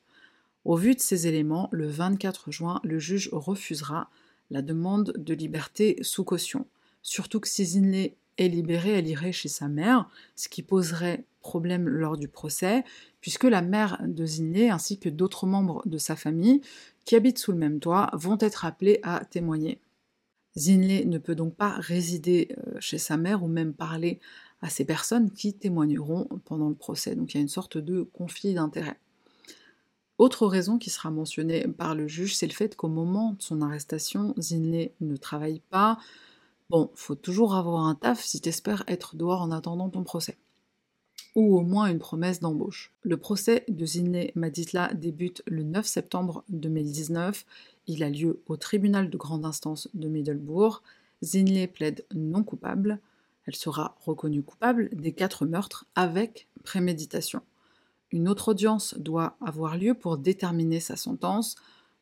Au 0.64 0.76
vu 0.76 0.94
de 0.94 1.00
ces 1.00 1.26
éléments, 1.26 1.68
le 1.72 1.88
24 1.88 2.52
juin, 2.52 2.80
le 2.84 2.98
juge 2.98 3.30
refusera 3.32 4.10
la 4.52 4.62
demande 4.62 5.14
de 5.16 5.34
liberté 5.34 5.96
sous 6.02 6.24
caution. 6.24 6.66
Surtout 7.02 7.40
que 7.40 7.48
si 7.48 7.64
Zinley 7.64 8.14
est 8.38 8.48
libérée, 8.48 8.92
elle 8.92 9.08
irait 9.08 9.32
chez 9.32 9.48
sa 9.48 9.66
mère, 9.66 10.08
ce 10.36 10.48
qui 10.48 10.62
poserait 10.62 11.24
problème 11.40 11.88
lors 11.88 12.16
du 12.16 12.28
procès, 12.28 12.84
puisque 13.20 13.44
la 13.44 13.62
mère 13.62 14.00
de 14.06 14.24
Zinley 14.24 14.68
ainsi 14.68 14.98
que 14.98 15.08
d'autres 15.08 15.46
membres 15.46 15.82
de 15.86 15.98
sa 15.98 16.16
famille 16.16 16.60
qui 17.04 17.16
habitent 17.16 17.38
sous 17.38 17.52
le 17.52 17.58
même 17.58 17.80
toit 17.80 18.10
vont 18.12 18.36
être 18.40 18.64
appelés 18.64 19.00
à 19.02 19.24
témoigner. 19.24 19.80
Zinley 20.56 21.06
ne 21.06 21.18
peut 21.18 21.34
donc 21.34 21.54
pas 21.54 21.70
résider 21.78 22.54
euh, 22.58 22.78
chez 22.78 22.98
sa 22.98 23.16
mère 23.16 23.42
ou 23.42 23.48
même 23.48 23.72
parler 23.72 24.20
à 24.60 24.68
ces 24.68 24.84
personnes 24.84 25.30
qui 25.30 25.54
témoigneront 25.54 26.28
pendant 26.44 26.68
le 26.68 26.74
procès. 26.74 27.16
Donc 27.16 27.32
il 27.32 27.38
y 27.38 27.40
a 27.40 27.42
une 27.42 27.48
sorte 27.48 27.78
de 27.78 28.02
conflit 28.02 28.54
d'intérêts. 28.54 28.98
Autre 30.22 30.46
raison 30.46 30.78
qui 30.78 30.88
sera 30.88 31.10
mentionnée 31.10 31.66
par 31.66 31.96
le 31.96 32.06
juge, 32.06 32.36
c'est 32.36 32.46
le 32.46 32.52
fait 32.52 32.76
qu'au 32.76 32.86
moment 32.86 33.32
de 33.32 33.42
son 33.42 33.60
arrestation, 33.60 34.36
Zinley 34.38 34.94
ne 35.00 35.16
travaille 35.16 35.60
pas. 35.68 35.98
Bon, 36.70 36.92
faut 36.94 37.16
toujours 37.16 37.56
avoir 37.56 37.88
un 37.88 37.96
taf 37.96 38.22
si 38.22 38.40
t'espères 38.40 38.84
être 38.86 39.16
dehors 39.16 39.42
en 39.42 39.50
attendant 39.50 39.90
ton 39.90 40.04
procès 40.04 40.38
ou 41.34 41.58
au 41.58 41.62
moins 41.62 41.86
une 41.86 41.98
promesse 41.98 42.38
d'embauche. 42.38 42.94
Le 43.02 43.16
procès 43.16 43.64
de 43.66 43.84
Zinley 43.84 44.30
Maditla 44.36 44.94
débute 44.94 45.42
le 45.48 45.64
9 45.64 45.84
septembre 45.84 46.44
2019. 46.50 47.44
Il 47.88 48.04
a 48.04 48.08
lieu 48.08 48.44
au 48.46 48.56
tribunal 48.56 49.10
de 49.10 49.16
grande 49.16 49.44
instance 49.44 49.88
de 49.92 50.06
Middelbourg. 50.06 50.84
Zinley 51.24 51.66
plaide 51.66 52.04
non 52.14 52.44
coupable. 52.44 53.00
Elle 53.46 53.56
sera 53.56 53.96
reconnue 53.98 54.44
coupable 54.44 54.88
des 54.92 55.14
quatre 55.14 55.46
meurtres 55.46 55.84
avec 55.96 56.46
préméditation. 56.62 57.42
Une 58.12 58.28
autre 58.28 58.48
audience 58.48 58.94
doit 58.98 59.36
avoir 59.40 59.76
lieu 59.76 59.94
pour 59.94 60.18
déterminer 60.18 60.80
sa 60.80 60.96
sentence. 60.96 61.56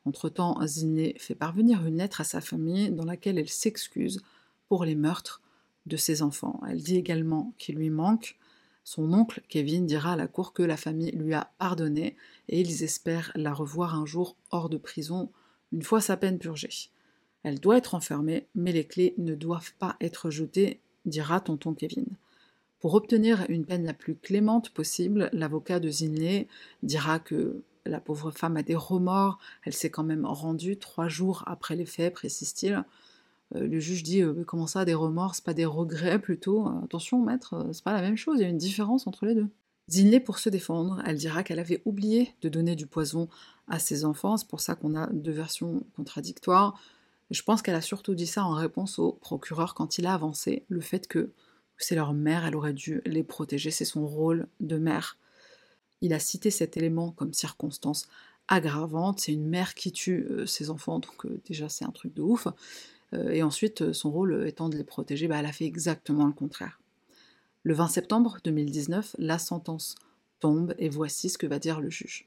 Entre-temps, 0.05 0.59
Zinley 0.67 1.15
fait 1.19 1.35
parvenir 1.35 1.87
une 1.87 1.99
lettre 1.99 2.21
à 2.21 2.25
sa 2.25 2.41
famille 2.41 2.91
dans 2.91 3.05
laquelle 3.05 3.39
elle 3.39 3.49
s'excuse 3.49 4.21
pour 4.69 4.85
les 4.85 4.97
meurtres 4.97 5.41
de 5.87 5.97
ses 5.97 6.23
enfants. 6.23 6.61
Elle 6.69 6.83
dit 6.83 6.97
également 6.97 7.55
qu'il 7.59 7.77
lui 7.77 7.91
manque 7.91 8.37
son 8.85 9.13
oncle 9.13 9.43
Kevin 9.49 9.87
dira 9.87 10.15
à 10.15 10.17
la 10.17 10.27
cour 10.27 10.53
que 10.53 10.63
la 10.63 10.77
famille 10.77 11.13
lui 11.13 11.35
a 11.35 11.53
pardonné 11.59 12.17
et 12.49 12.61
ils 12.61 12.83
espèrent 12.83 13.31
la 13.35 13.53
revoir 13.53 13.95
un 13.95 14.07
jour 14.07 14.37
hors 14.51 14.69
de 14.69 14.79
prison, 14.79 15.31
une 15.71 15.83
fois 15.83 16.01
sa 16.01 16.17
peine 16.17 16.39
purgée. 16.39 16.91
Elle 17.43 17.61
doit 17.61 17.77
être 17.77 17.95
enfermée, 17.95 18.47
mais 18.55 18.73
les 18.73 18.85
clés 18.85 19.15
ne 19.17 19.35
doivent 19.35 19.75
pas 19.79 19.97
être 20.01 20.31
jetées, 20.31 20.81
dira 21.05 21.41
tonton 21.41 21.75
Kevin. 21.75 22.07
Pour 22.81 22.95
obtenir 22.95 23.45
une 23.51 23.67
peine 23.67 23.85
la 23.85 23.93
plus 23.93 24.15
clémente 24.15 24.71
possible, 24.71 25.29
l'avocat 25.35 25.81
de 25.81 25.91
Zinley 25.91 26.49
dira 26.83 27.19
que 27.19 27.63
la 27.85 28.01
pauvre 28.01 28.31
femme 28.31 28.57
a 28.57 28.63
des 28.63 28.75
remords, 28.75 29.39
elle 29.65 29.75
s'est 29.75 29.91
quand 29.91 30.03
même 30.03 30.25
rendue 30.25 30.79
trois 30.79 31.09
jours 31.09 31.45
après 31.47 31.77
les 31.77 31.87
faits, 31.87 32.15
précise-t-il. 32.15 32.83
Euh, 33.55 33.67
le 33.67 33.81
juge 33.81 34.03
dit 34.03 34.23
euh, 34.23 34.45
comment 34.47 34.67
ça, 34.67 34.85
des 34.85 34.95
remords, 34.95 35.35
c'est 35.35 35.45
pas 35.45 35.55
des 35.55 35.67
regrets 35.67 36.19
plutôt? 36.19 36.67
Euh, 36.67 36.85
attention, 36.85 37.23
maître, 37.23 37.69
c'est 37.73 37.85
pas 37.85 37.93
la 37.93 38.01
même 38.01 38.17
chose, 38.17 38.39
il 38.39 38.43
y 38.43 38.47
a 38.47 38.49
une 38.49 38.59
différence 38.59 39.07
entre 39.07 39.27
les 39.27 39.35
deux. 39.35 39.49
Zinley, 39.91 40.21
pour 40.21 40.39
se 40.39 40.49
défendre, 40.49 41.03
elle 41.05 41.17
dira 41.17 41.43
qu'elle 41.43 41.59
avait 41.59 41.83
oublié 41.85 42.35
de 42.43 42.49
donner 42.49 42.77
du 42.77 42.87
poison 42.87 43.29
à 43.69 43.79
ses 43.79 44.05
enfants, 44.05 44.37
c'est 44.37 44.49
pour 44.49 44.61
ça 44.61 44.75
qu'on 44.75 44.95
a 44.95 45.09
deux 45.09 45.33
versions 45.33 45.83
contradictoires. 45.97 46.81
Je 47.31 47.43
pense 47.43 47.61
qu'elle 47.61 47.75
a 47.75 47.81
surtout 47.83 48.15
dit 48.15 48.27
ça 48.27 48.45
en 48.45 48.55
réponse 48.55 48.99
au 48.99 49.13
procureur 49.13 49.75
quand 49.75 49.99
il 49.99 50.07
a 50.07 50.15
avancé 50.15 50.65
le 50.69 50.81
fait 50.81 51.09
que 51.09 51.31
c'est 51.85 51.95
leur 51.95 52.13
mère, 52.13 52.45
elle 52.45 52.57
aurait 52.57 52.73
dû 52.73 53.01
les 53.05 53.23
protéger, 53.23 53.71
c'est 53.71 53.85
son 53.85 54.07
rôle 54.07 54.47
de 54.61 54.77
mère. 54.77 55.19
Il 56.01 56.13
a 56.13 56.19
cité 56.19 56.51
cet 56.51 56.77
élément 56.77 57.13
comme 57.13 57.33
circonstance 57.33 58.09
aggravante, 58.49 59.21
c'est 59.21 59.33
une 59.33 59.49
mère 59.49 59.75
qui 59.75 59.93
tue 59.93 60.27
ses 60.47 60.71
enfants, 60.71 60.99
donc 60.99 61.27
déjà 61.45 61.69
c'est 61.69 61.85
un 61.85 61.91
truc 61.91 62.15
de 62.15 62.23
ouf. 62.23 62.49
Euh, 63.15 63.31
et 63.31 63.43
ensuite, 63.43 63.83
euh, 63.83 63.93
son 63.93 64.11
rôle 64.11 64.47
étant 64.47 64.69
de 64.69 64.77
les 64.77 64.85
protéger, 64.85 65.29
bah, 65.29 65.39
elle 65.39 65.47
a 65.47 65.53
fait 65.53 65.65
exactement 65.65 66.27
le 66.27 66.33
contraire. 66.33 66.81
Le 67.63 67.75
20 67.75 67.89
septembre 67.89 68.39
2019, 68.45 69.17
la 69.19 69.39
sentence 69.39 69.97
tombe 70.39 70.75
et 70.79 70.89
voici 70.89 71.29
ce 71.29 71.39
que 71.39 71.47
va 71.47 71.59
dire 71.59 71.81
le 71.81 71.91
juge. 71.91 72.27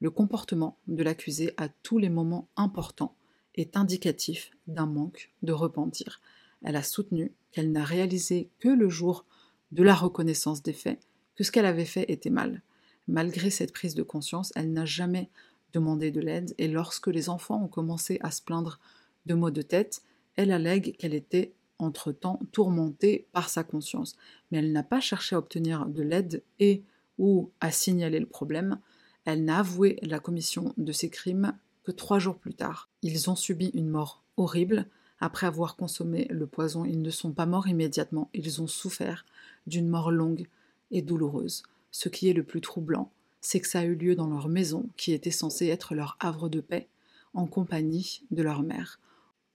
Le 0.00 0.10
comportement 0.10 0.78
de 0.86 1.02
l'accusé 1.02 1.52
à 1.58 1.68
tous 1.68 1.98
les 1.98 2.08
moments 2.08 2.48
importants 2.56 3.14
est 3.54 3.76
indicatif 3.76 4.50
d'un 4.66 4.86
manque 4.86 5.30
de 5.42 5.52
repentir. 5.52 6.20
Elle 6.62 6.76
a 6.76 6.82
soutenu 6.82 7.32
qu'elle 7.52 7.72
n'a 7.72 7.84
réalisé 7.84 8.50
que 8.58 8.68
le 8.68 8.88
jour 8.88 9.24
de 9.72 9.82
la 9.82 9.94
reconnaissance 9.94 10.62
des 10.62 10.72
faits 10.72 11.00
que 11.36 11.44
ce 11.44 11.50
qu'elle 11.50 11.64
avait 11.64 11.86
fait 11.86 12.04
était 12.10 12.28
mal. 12.28 12.62
Malgré 13.08 13.48
cette 13.48 13.72
prise 13.72 13.94
de 13.94 14.02
conscience, 14.02 14.52
elle 14.56 14.72
n'a 14.72 14.84
jamais 14.84 15.30
demandé 15.72 16.10
de 16.10 16.20
l'aide 16.20 16.54
et 16.58 16.68
lorsque 16.68 17.06
les 17.06 17.28
enfants 17.28 17.64
ont 17.64 17.68
commencé 17.68 18.18
à 18.22 18.30
se 18.30 18.42
plaindre 18.42 18.78
de 19.24 19.34
maux 19.34 19.50
de 19.50 19.62
tête, 19.62 20.02
elle 20.36 20.52
allègue 20.52 20.96
qu'elle 20.96 21.14
était 21.14 21.54
entre-temps 21.78 22.40
tourmentée 22.52 23.26
par 23.32 23.48
sa 23.48 23.64
conscience, 23.64 24.16
mais 24.50 24.58
elle 24.58 24.72
n'a 24.72 24.82
pas 24.82 25.00
cherché 25.00 25.34
à 25.34 25.38
obtenir 25.38 25.86
de 25.86 26.02
l'aide 26.02 26.42
et 26.58 26.82
ou 27.18 27.50
à 27.60 27.70
signaler 27.70 28.20
le 28.20 28.26
problème, 28.26 28.78
elle 29.24 29.44
n'a 29.44 29.58
avoué 29.58 29.98
la 30.02 30.20
commission 30.20 30.74
de 30.76 30.92
ces 30.92 31.10
crimes 31.10 31.56
que 31.84 31.90
trois 31.90 32.18
jours 32.18 32.36
plus 32.36 32.54
tard. 32.54 32.88
Ils 33.02 33.30
ont 33.30 33.36
subi 33.36 33.70
une 33.74 33.88
mort 33.88 34.22
horrible. 34.36 34.86
Après 35.20 35.46
avoir 35.46 35.76
consommé 35.76 36.26
le 36.30 36.46
poison, 36.46 36.84
ils 36.84 37.02
ne 37.02 37.10
sont 37.10 37.32
pas 37.32 37.46
morts 37.46 37.68
immédiatement, 37.68 38.30
ils 38.32 38.62
ont 38.62 38.66
souffert 38.66 39.26
d'une 39.66 39.88
mort 39.88 40.10
longue 40.10 40.46
et 40.90 41.02
douloureuse. 41.02 41.62
Ce 41.90 42.08
qui 42.08 42.28
est 42.28 42.32
le 42.34 42.42
plus 42.42 42.60
troublant, 42.60 43.12
c'est 43.40 43.60
que 43.60 43.68
ça 43.68 43.80
a 43.80 43.84
eu 43.84 43.94
lieu 43.94 44.14
dans 44.14 44.28
leur 44.28 44.48
maison, 44.48 44.88
qui 44.96 45.12
était 45.12 45.30
censée 45.30 45.66
être 45.66 45.94
leur 45.94 46.16
havre 46.20 46.48
de 46.48 46.60
paix, 46.60 46.88
en 47.34 47.46
compagnie 47.46 48.22
de 48.30 48.42
leur 48.42 48.62
mère. 48.62 48.98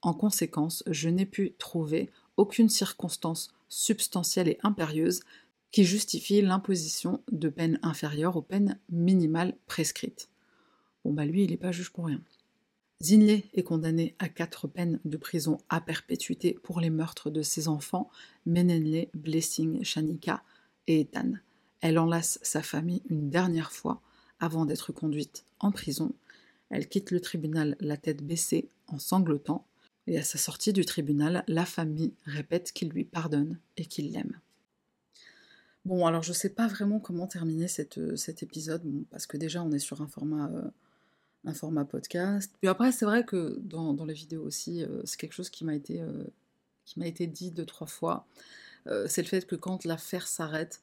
En 0.02 0.14
conséquence, 0.14 0.84
je 0.86 1.08
n'ai 1.08 1.26
pu 1.26 1.54
trouver 1.58 2.10
aucune 2.36 2.68
circonstance 2.68 3.52
substantielle 3.68 4.48
et 4.48 4.58
impérieuse 4.62 5.20
qui 5.72 5.84
justifie 5.84 6.42
l'imposition 6.42 7.22
de 7.32 7.48
peines 7.48 7.78
inférieures 7.82 8.36
aux 8.36 8.42
peines 8.42 8.78
minimales 8.88 9.56
prescrites. 9.66 10.28
Bon 11.04 11.12
bah 11.12 11.24
lui, 11.24 11.44
il 11.44 11.50
n'est 11.50 11.56
pas 11.56 11.72
juge 11.72 11.92
pour 11.92 12.06
rien. 12.06 12.20
Zinley 13.02 13.44
est 13.52 13.62
condamné 13.62 14.14
à 14.18 14.28
quatre 14.28 14.68
peines 14.68 15.00
de 15.04 15.16
prison 15.16 15.58
à 15.68 15.80
perpétuité 15.80 16.58
pour 16.62 16.80
les 16.80 16.90
meurtres 16.90 17.30
de 17.30 17.42
ses 17.42 17.68
enfants, 17.68 18.10
Menenle, 18.46 19.08
Blessing, 19.14 19.84
Shanika 19.84 20.42
et 20.86 21.00
Ethan. 21.00 21.32
Elle 21.82 21.98
enlace 21.98 22.38
sa 22.42 22.62
famille 22.62 23.02
une 23.10 23.28
dernière 23.28 23.70
fois 23.70 24.00
avant 24.40 24.64
d'être 24.64 24.92
conduite 24.92 25.44
en 25.60 25.72
prison. 25.72 26.14
Elle 26.70 26.88
quitte 26.88 27.10
le 27.10 27.20
tribunal 27.20 27.76
la 27.80 27.96
tête 27.96 28.22
baissée 28.22 28.70
en 28.86 28.98
sanglotant 28.98 29.66
et 30.06 30.18
à 30.18 30.22
sa 30.22 30.38
sortie 30.38 30.72
du 30.72 30.84
tribunal, 30.84 31.44
la 31.48 31.66
famille 31.66 32.14
répète 32.24 32.72
qu'il 32.72 32.88
lui 32.90 33.04
pardonne 33.04 33.58
et 33.76 33.84
qu'il 33.84 34.12
l'aime. 34.12 34.40
Bon, 35.84 36.06
alors 36.06 36.22
je 36.22 36.32
sais 36.32 36.48
pas 36.48 36.66
vraiment 36.66 36.98
comment 36.98 37.26
terminer 37.26 37.68
cette, 37.68 38.16
cet 38.16 38.42
épisode, 38.42 38.82
parce 39.10 39.26
que 39.26 39.36
déjà 39.36 39.62
on 39.62 39.72
est 39.72 39.78
sur 39.78 40.02
un 40.02 40.08
format, 40.08 40.50
un 41.46 41.54
format 41.54 41.84
podcast. 41.84 42.52
Puis 42.60 42.68
après, 42.68 42.92
c'est 42.92 43.04
vrai 43.04 43.24
que 43.24 43.58
dans, 43.60 44.04
les 44.04 44.14
vidéos 44.14 44.42
aussi, 44.42 44.84
c'est 45.04 45.18
quelque 45.18 45.32
chose 45.32 45.48
qui 45.48 45.64
m'a 45.64 45.74
été, 45.74 46.02
qui 46.84 46.98
m'a 46.98 47.06
été 47.06 47.26
dit 47.26 47.50
deux, 47.50 47.64
trois 47.64 47.86
fois. 47.86 48.26
c'est 49.06 49.22
le 49.22 49.28
fait 49.28 49.46
que 49.46 49.56
quand 49.56 49.84
l'affaire 49.84 50.26
s'arrête, 50.26 50.82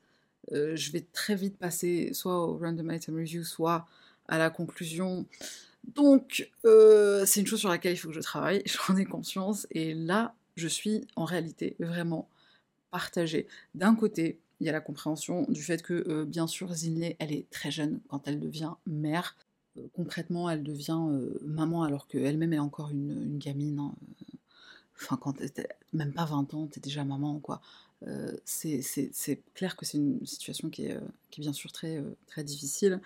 je 0.52 0.92
vais 0.92 1.06
très 1.14 1.36
vite 1.36 1.58
passer 1.58 2.14
soit 2.14 2.38
au 2.48 2.58
random 2.58 2.92
item 2.92 3.16
review, 3.16 3.44
soit 3.44 3.86
à 4.28 4.38
la 4.38 4.50
conclusion. 4.50 5.26
Donc, 5.96 6.50
euh, 6.66 7.26
c'est 7.26 7.42
une 7.42 7.48
chose 7.48 7.60
sur 7.60 7.70
laquelle 7.70 7.94
il 7.94 7.98
faut 7.98 8.10
que 8.10 8.16
je 8.16 8.22
travaille, 8.22 8.64
j'en 8.88 8.96
ai 8.96 9.06
conscience, 9.06 9.68
et 9.72 9.94
là, 9.94 10.34
je 10.56 10.68
suis 10.68 11.06
en 11.16 11.26
réalité 11.26 11.76
vraiment 11.80 12.30
partagée. 12.92 13.48
D'un 13.76 13.96
côté, 13.96 14.40
il 14.60 14.68
y 14.68 14.70
a 14.70 14.72
la 14.72 14.82
compréhension 14.82 15.46
du 15.50 15.62
fait 15.62 15.82
que, 15.82 16.06
euh, 16.08 16.26
bien 16.26 16.48
sûr, 16.48 16.74
Zinley, 16.74 17.18
elle 17.20 17.34
est 17.34 17.50
très 17.50 17.72
jeune 17.72 18.00
quand 18.08 18.28
elle 18.28 18.40
devient 18.40 18.74
mère. 18.86 19.36
Euh, 19.78 19.82
concrètement, 19.94 20.50
elle 20.50 20.64
devient 20.64 21.02
maman 21.42 21.84
alors 21.84 22.08
qu'elle-même 22.08 22.54
est 22.54 22.60
encore 22.60 22.90
une, 22.90 23.38
gamine. 23.38 23.80
Hein. 23.80 23.94
Enfin, 24.96 25.18
quand 25.18 25.36
même 25.94 26.14
pas 26.14 26.26
20 26.26 26.54
ans, 26.54 26.68
t'es 26.68 26.80
déjà 26.80 27.04
maman, 27.04 27.40
quoi. 27.40 27.62
c'est 28.46 29.42
clair 29.54 29.76
que 29.76 29.86
c'est 29.86 29.98
une 29.98 30.26
situation 30.26 30.70
qui 30.70 30.86
est, 30.86 31.00
bien 31.38 31.54
sûr 31.54 31.72
très, 31.72 32.04
difficile. 32.38 33.02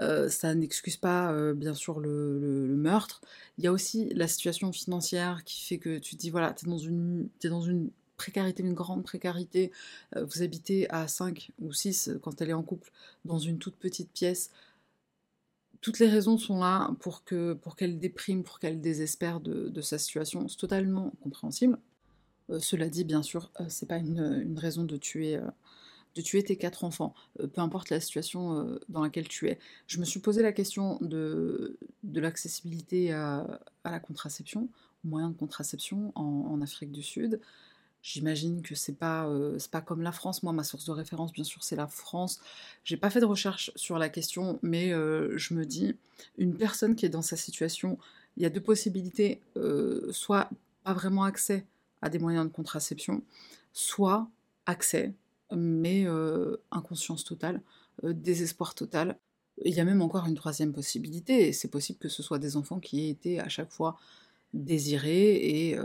Euh, 0.00 0.28
ça 0.28 0.54
n'excuse 0.54 0.96
pas, 0.96 1.32
euh, 1.32 1.52
bien 1.52 1.74
sûr, 1.74 2.00
le, 2.00 2.74
meurtre. 2.76 3.20
Il 3.58 3.64
y 3.64 3.66
a 3.66 3.72
aussi 3.72 4.08
la 4.14 4.28
situation 4.28 4.72
financière 4.72 5.44
qui 5.44 5.62
fait 5.62 5.78
que 5.78 5.98
tu 5.98 6.16
te 6.16 6.20
dis, 6.20 6.30
voilà, 6.30 6.52
tu 6.52 6.66
es 6.66 6.68
dans 6.68 6.78
une, 6.78 7.28
dans 7.44 7.60
une 7.60 7.90
précarité, 8.16 8.62
une 8.62 8.74
grande 8.74 9.02
précarité. 9.02 9.72
Euh, 10.16 10.24
vous 10.24 10.42
habitez 10.42 10.88
à 10.90 11.08
5 11.08 11.50
ou 11.60 11.72
6 11.72 12.12
quand 12.22 12.40
elle 12.40 12.50
est 12.50 12.54
en 12.54 12.62
couple 12.62 12.90
dans 13.24 13.38
une 13.38 13.58
toute 13.58 13.76
petite 13.76 14.10
pièce. 14.12 14.50
Toutes 15.80 15.98
les 15.98 16.08
raisons 16.08 16.36
sont 16.36 16.60
là 16.60 16.90
pour 17.00 17.24
que 17.24 17.54
pour 17.54 17.76
qu'elle 17.76 17.98
déprime, 17.98 18.44
pour 18.44 18.58
qu'elle 18.58 18.80
désespère 18.80 19.40
de, 19.40 19.80
sa 19.80 19.98
situation. 19.98 20.46
C'est 20.48 20.58
totalement 20.58 21.12
compréhensible. 21.22 21.78
cela 22.58 22.88
dit, 22.88 23.04
bien 23.04 23.22
sûr, 23.22 23.50
c'est 23.68 23.88
pas 23.88 23.96
une, 23.96 24.58
raison 24.58 24.84
de 24.84 24.96
tuer 24.96 25.40
de 26.14 26.22
tuer 26.22 26.42
tes 26.42 26.56
quatre 26.56 26.84
enfants, 26.84 27.14
euh, 27.40 27.46
peu 27.46 27.60
importe 27.60 27.90
la 27.90 28.00
situation 28.00 28.58
euh, 28.58 28.80
dans 28.88 29.02
laquelle 29.02 29.28
tu 29.28 29.48
es. 29.48 29.58
Je 29.86 29.98
me 29.98 30.04
suis 30.04 30.20
posé 30.20 30.42
la 30.42 30.52
question 30.52 30.98
de, 31.00 31.78
de 32.02 32.20
l'accessibilité 32.20 33.12
à, 33.12 33.60
la 33.84 34.00
contraception, 34.00 34.68
aux 35.04 35.08
moyens 35.08 35.32
de 35.32 35.38
contraception 35.38 36.12
en, 36.14 36.60
Afrique 36.60 36.92
du 36.92 37.02
Sud. 37.02 37.40
J'imagine 38.02 38.62
que 38.62 38.74
c'est 38.74 38.94
pas 38.94 39.26
euh, 39.28 39.58
pas 39.70 39.80
comme 39.80 40.02
la 40.02 40.12
France. 40.12 40.42
Moi, 40.42 40.52
ma 40.52 40.64
source 40.64 40.86
de 40.86 40.92
référence, 40.92 41.32
bien 41.32 41.44
sûr, 41.44 41.62
c'est 41.62 41.76
la 41.76 41.86
France. 41.86 42.40
J'ai 42.84 42.96
pas 42.96 43.10
fait 43.10 43.20
de 43.20 43.26
recherche 43.26 43.70
sur 43.76 43.98
la 43.98 44.08
question, 44.08 44.58
mais 44.62 44.90
je 44.90 45.54
me 45.54 45.64
dis, 45.64 45.96
une 46.38 46.56
personne 46.56 46.96
qui 46.96 47.06
est 47.06 47.10
dans 47.10 47.22
sa 47.22 47.36
situation, 47.36 47.98
il 48.36 48.42
y 48.42 48.46
a 48.46 48.50
deux 48.50 48.60
possibilités 48.60 49.40
soit 50.10 50.48
pas 50.82 50.94
vraiment 50.94 51.24
accès 51.24 51.66
à 52.00 52.08
des 52.08 52.18
moyens 52.18 52.46
de 52.46 52.52
contraception, 52.52 53.22
soit 53.72 54.28
accès 54.66 55.12
mais 55.52 56.06
inconscience 56.70 57.24
totale, 57.24 57.60
désespoir 58.02 58.74
total. 58.74 59.18
Il 59.62 59.74
y 59.74 59.80
a 59.80 59.84
même 59.84 60.00
encore 60.00 60.26
une 60.26 60.34
troisième 60.34 60.72
possibilité, 60.72 61.52
c'est 61.52 61.68
possible 61.68 61.98
que 61.98 62.08
ce 62.08 62.22
soit 62.22 62.38
des 62.38 62.56
enfants 62.56 62.80
qui 62.80 63.00
aient 63.00 63.10
été 63.10 63.40
à 63.40 63.48
chaque 63.48 63.70
fois 63.70 63.98
désirés 64.54 65.34
et, 65.34 65.78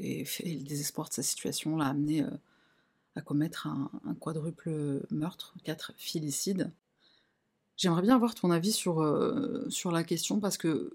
euh, 0.00 0.24
et, 0.40 0.54
le 0.54 0.64
désespoir 0.64 1.08
de 1.08 1.14
sa 1.14 1.22
situation 1.22 1.76
l'a 1.76 1.86
amené 1.86 2.24
à 3.16 3.20
commettre 3.20 3.66
un, 3.66 4.14
quadruple 4.20 5.06
meurtre, 5.10 5.54
quatre 5.64 5.92
filicides. 5.96 6.70
J'aimerais 7.76 8.02
bien 8.02 8.14
avoir 8.14 8.34
ton 8.34 8.50
avis 8.50 8.72
sur, 8.72 9.02
sur 9.68 9.90
la 9.90 10.04
question 10.04 10.40
parce 10.40 10.56
que 10.56 10.94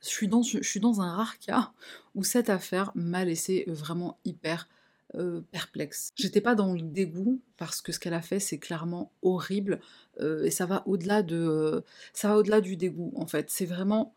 je 0.00 0.08
suis, 0.08 0.28
dans, 0.28 0.42
je 0.42 0.62
suis 0.62 0.80
dans 0.80 1.00
un 1.00 1.12
rare 1.12 1.38
cas 1.38 1.72
où 2.14 2.24
cette 2.24 2.50
affaire 2.50 2.92
m'a 2.94 3.24
laissé 3.24 3.64
vraiment 3.66 4.18
hyper 4.24 4.68
euh, 5.14 5.40
perplexe. 5.52 6.12
J'étais 6.16 6.42
pas 6.42 6.54
dans 6.54 6.74
le 6.74 6.82
dégoût 6.82 7.40
parce 7.56 7.80
que 7.80 7.92
ce 7.92 7.98
qu'elle 7.98 8.12
a 8.12 8.20
fait 8.20 8.40
c'est 8.40 8.58
clairement 8.58 9.10
horrible 9.22 9.80
euh, 10.20 10.44
et 10.44 10.50
ça 10.50 10.66
va 10.66 10.82
au-delà 10.86 11.22
de 11.22 11.82
ça 12.12 12.28
va 12.28 12.36
au-delà 12.36 12.60
du 12.60 12.76
dégoût 12.76 13.12
en 13.16 13.26
fait. 13.26 13.48
C'est 13.48 13.64
vraiment 13.64 14.14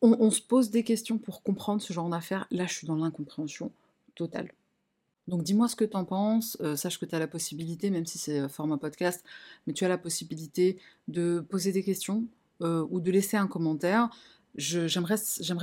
on, 0.00 0.30
se 0.30 0.40
pose 0.40 0.70
des 0.70 0.82
questions 0.82 1.18
pour 1.18 1.42
comprendre 1.42 1.80
ce 1.80 1.92
genre 1.92 2.08
d'affaires. 2.08 2.46
Là, 2.50 2.66
je 2.66 2.74
suis 2.74 2.86
dans 2.86 2.96
l'incompréhension 2.96 3.70
totale. 4.14 4.50
Donc 5.28 5.44
dis-moi 5.44 5.68
ce 5.68 5.76
que 5.76 5.84
t'en 5.84 6.04
penses, 6.04 6.56
euh, 6.60 6.74
sache 6.74 6.98
que 6.98 7.06
tu 7.06 7.14
as 7.14 7.20
la 7.20 7.28
possibilité, 7.28 7.90
même 7.90 8.06
si 8.06 8.18
c'est 8.18 8.48
format 8.48 8.76
podcast, 8.76 9.24
mais 9.66 9.72
tu 9.72 9.84
as 9.84 9.88
la 9.88 9.98
possibilité 9.98 10.78
de 11.06 11.44
poser 11.48 11.70
des 11.72 11.84
questions 11.84 12.24
ou 12.60 13.00
de 13.00 13.10
laisser 13.10 13.36
un 13.36 13.48
commentaire 13.48 14.08
j'aimerais, 14.56 15.16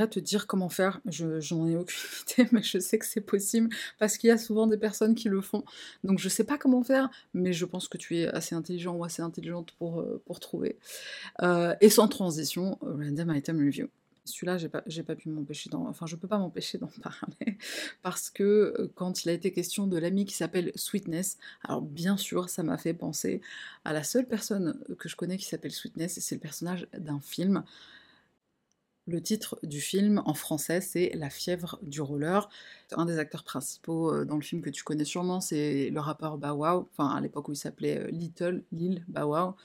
te 0.08 0.20
dire 0.20 0.48
comment 0.48 0.70
faire. 0.70 1.00
Je, 1.06 1.40
j'en 1.40 1.68
ai 1.68 1.76
aucune 1.76 2.00
idée, 2.38 2.50
mais 2.52 2.64
je 2.64 2.80
sais 2.80 2.98
que 2.98 3.06
c'est 3.06 3.22
possible 3.22 3.70
parce 4.00 4.18
qu'il 4.18 4.30
y 4.30 4.32
a 4.32 4.38
souvent 4.38 4.68
des 4.68 4.78
personnes 4.78 5.16
qui 5.16 5.30
le 5.30 5.42
font. 5.42 5.64
Donc 6.04 6.20
je 6.20 6.30
sais 6.30 6.44
pas 6.44 6.58
comment 6.58 6.84
faire, 6.84 7.10
mais 7.34 7.54
je 7.54 7.66
pense 7.66 7.88
que 7.88 7.98
tu 7.98 8.18
es 8.18 8.28
assez 8.28 8.56
intelligent 8.56 8.96
ou 8.96 9.04
assez 9.04 9.22
intelligente 9.22 9.74
pour, 9.78 10.02
euh, 10.02 10.22
trouver. 10.40 10.78
Euh, 11.42 11.76
et 11.82 11.90
sans 11.90 12.08
transition, 12.08 12.78
random 12.82 13.36
item 13.36 13.60
review. 13.60 13.90
Celui-là, 14.26 14.58
pas, 14.70 14.82
pas 14.82 15.16
pu 15.16 15.30
m'empêcher 15.30 15.70
d'en, 15.70 15.88
enfin, 15.88 16.06
je 16.06 16.16
peux 16.16 16.28
pas 16.28 16.38
m'empêcher 16.38 16.78
d'en 16.78 16.88
parler 17.02 17.58
parce 18.02 18.30
que 18.30 18.44
euh, 18.78 18.92
quand 18.96 19.24
il 19.24 19.30
a 19.30 19.34
été 19.34 19.52
question 19.52 19.88
de 19.88 19.98
l'ami 19.98 20.26
qui 20.26 20.36
s'appelle 20.36 20.72
Sweetness, 20.76 21.38
alors 21.64 21.82
bien 21.82 22.16
sûr, 22.16 22.50
ça 22.50 22.64
m'a 22.64 22.78
fait 22.78 22.94
penser 22.94 23.42
à 23.86 23.94
la 23.94 24.04
seule 24.04 24.28
personne 24.28 24.80
que 24.98 25.10
je 25.10 25.16
connais 25.16 25.38
qui 25.38 25.46
s'appelle 25.46 25.72
Sweetness, 25.72 26.18
et 26.18 26.22
c'est 26.22 26.36
le 26.36 26.42
personnage 26.42 26.88
d'un 26.98 27.20
film 27.20 27.64
le 29.10 29.22
titre 29.22 29.60
du 29.64 29.82
film 29.82 30.22
en 30.26 30.34
français, 30.34 30.82
c'est 30.82 31.12
La 31.16 31.30
fièvre 31.30 31.80
du 31.82 32.02
roller. 32.02 32.50
Un 32.92 33.06
des 33.06 33.20
acteurs 33.20 33.44
principaux 33.44 34.14
euh, 34.14 34.26
dans 34.26 34.36
le 34.36 34.42
film 34.42 34.62
que 34.62 34.70
tu 34.70 34.84
connais 34.84 35.06
sûrement, 35.06 35.42
c'est 35.42 35.90
le 35.90 36.00
rappeur 36.00 36.38
Bow 36.38 36.54
Wow, 36.54 36.90
enfin 36.92 37.16
à 37.16 37.22
l'époque 37.22 37.50
où 37.50 37.54
il 37.54 37.58
s'appelait 37.58 38.00
euh, 38.00 38.08
Little 38.10 38.64
Lil 38.72 39.04
Bow 39.08 39.36
Wow. 39.36 39.56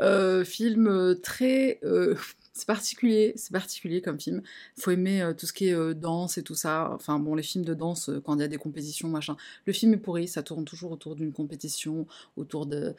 Euh, 0.00 0.44
film 0.44 1.16
très 1.22 1.80
c'est 2.52 2.66
particulier, 2.66 3.32
c'est 3.36 3.52
particulier 3.52 4.02
comme 4.02 4.20
film. 4.20 4.42
Il 4.76 4.82
faut 4.82 4.90
aimer 4.90 5.32
tout 5.38 5.46
ce 5.46 5.52
qui 5.52 5.68
est 5.68 5.94
danse 5.94 6.38
et 6.38 6.42
tout 6.42 6.54
ça. 6.54 6.90
Enfin 6.92 7.18
bon, 7.18 7.34
les 7.34 7.42
films 7.42 7.64
de 7.64 7.74
danse, 7.74 8.10
quand 8.24 8.34
il 8.34 8.40
y 8.40 8.44
a 8.44 8.48
des 8.48 8.58
compétitions, 8.58 9.08
machin. 9.08 9.36
Le 9.66 9.72
film 9.72 9.94
est 9.94 9.98
pourri, 9.98 10.28
ça 10.28 10.42
tourne 10.42 10.64
toujours 10.64 10.92
autour 10.92 11.14
d'une 11.14 11.32
compétition, 11.32 12.06
autour 12.36 12.66
de 12.66 12.94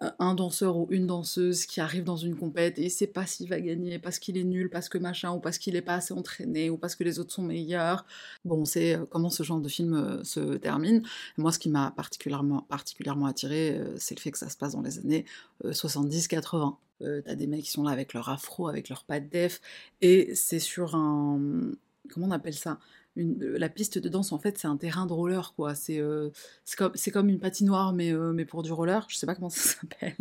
un 0.00 0.34
danseur 0.34 0.76
ou 0.76 0.86
une 0.90 1.06
danseuse 1.06 1.66
qui 1.66 1.80
arrive 1.80 2.04
dans 2.04 2.16
une 2.16 2.36
compète 2.36 2.78
et 2.78 2.84
il 2.84 2.90
sait 2.90 3.06
pas 3.06 3.26
s'il 3.26 3.48
va 3.48 3.60
gagner 3.60 3.98
parce 3.98 4.18
qu'il 4.18 4.36
est 4.36 4.44
nul, 4.44 4.70
parce 4.70 4.88
que 4.88 4.98
machin, 4.98 5.32
ou 5.32 5.40
parce 5.40 5.58
qu'il 5.58 5.76
est 5.76 5.82
pas 5.82 5.94
assez 5.94 6.14
entraîné, 6.14 6.70
ou 6.70 6.76
parce 6.76 6.96
que 6.96 7.04
les 7.04 7.18
autres 7.18 7.32
sont 7.32 7.42
meilleurs. 7.42 8.04
Bon, 8.44 8.60
on 8.60 8.64
sait 8.64 8.96
euh, 8.96 9.04
comment 9.08 9.30
ce 9.30 9.42
genre 9.42 9.60
de 9.60 9.68
film 9.68 9.94
euh, 9.94 10.24
se 10.24 10.56
termine. 10.56 11.02
moi, 11.36 11.52
ce 11.52 11.58
qui 11.58 11.68
m'a 11.68 11.90
particulièrement, 11.90 12.62
particulièrement 12.62 13.26
attiré, 13.26 13.76
euh, 13.78 13.94
c'est 13.98 14.14
le 14.16 14.20
fait 14.20 14.30
que 14.30 14.38
ça 14.38 14.48
se 14.48 14.56
passe 14.56 14.72
dans 14.72 14.82
les 14.82 14.98
années 14.98 15.24
70-80. 15.64 16.76
T'as 17.24 17.34
des 17.34 17.48
mecs 17.48 17.64
qui 17.64 17.70
sont 17.70 17.82
là 17.82 17.90
avec 17.90 18.14
leur 18.14 18.28
afro, 18.28 18.68
avec 18.68 18.88
leur 18.88 19.04
pas 19.04 19.18
de 19.18 19.28
def, 19.28 19.60
et 20.00 20.34
c'est 20.36 20.60
sur 20.60 20.94
un... 20.94 21.72
Comment 22.08 22.28
on 22.28 22.30
appelle 22.30 22.54
ça? 22.54 22.78
La 23.14 23.68
piste 23.68 23.98
de 23.98 24.08
danse, 24.08 24.32
en 24.32 24.38
fait, 24.38 24.58
c'est 24.58 24.66
un 24.66 24.76
terrain 24.76 25.04
de 25.04 25.12
roller, 25.12 25.52
quoi. 25.54 25.74
C'est 25.74 25.98
euh, 26.00 26.30
comme, 26.78 26.92
comme, 27.12 27.28
une 27.28 27.38
patinoire, 27.38 27.92
mais, 27.92 28.12
euh, 28.12 28.32
mais 28.32 28.46
pour 28.46 28.62
du 28.62 28.72
roller. 28.72 29.04
Je 29.08 29.16
sais 29.16 29.26
pas 29.26 29.34
comment 29.34 29.50
ça 29.50 29.76
s'appelle. 29.80 30.16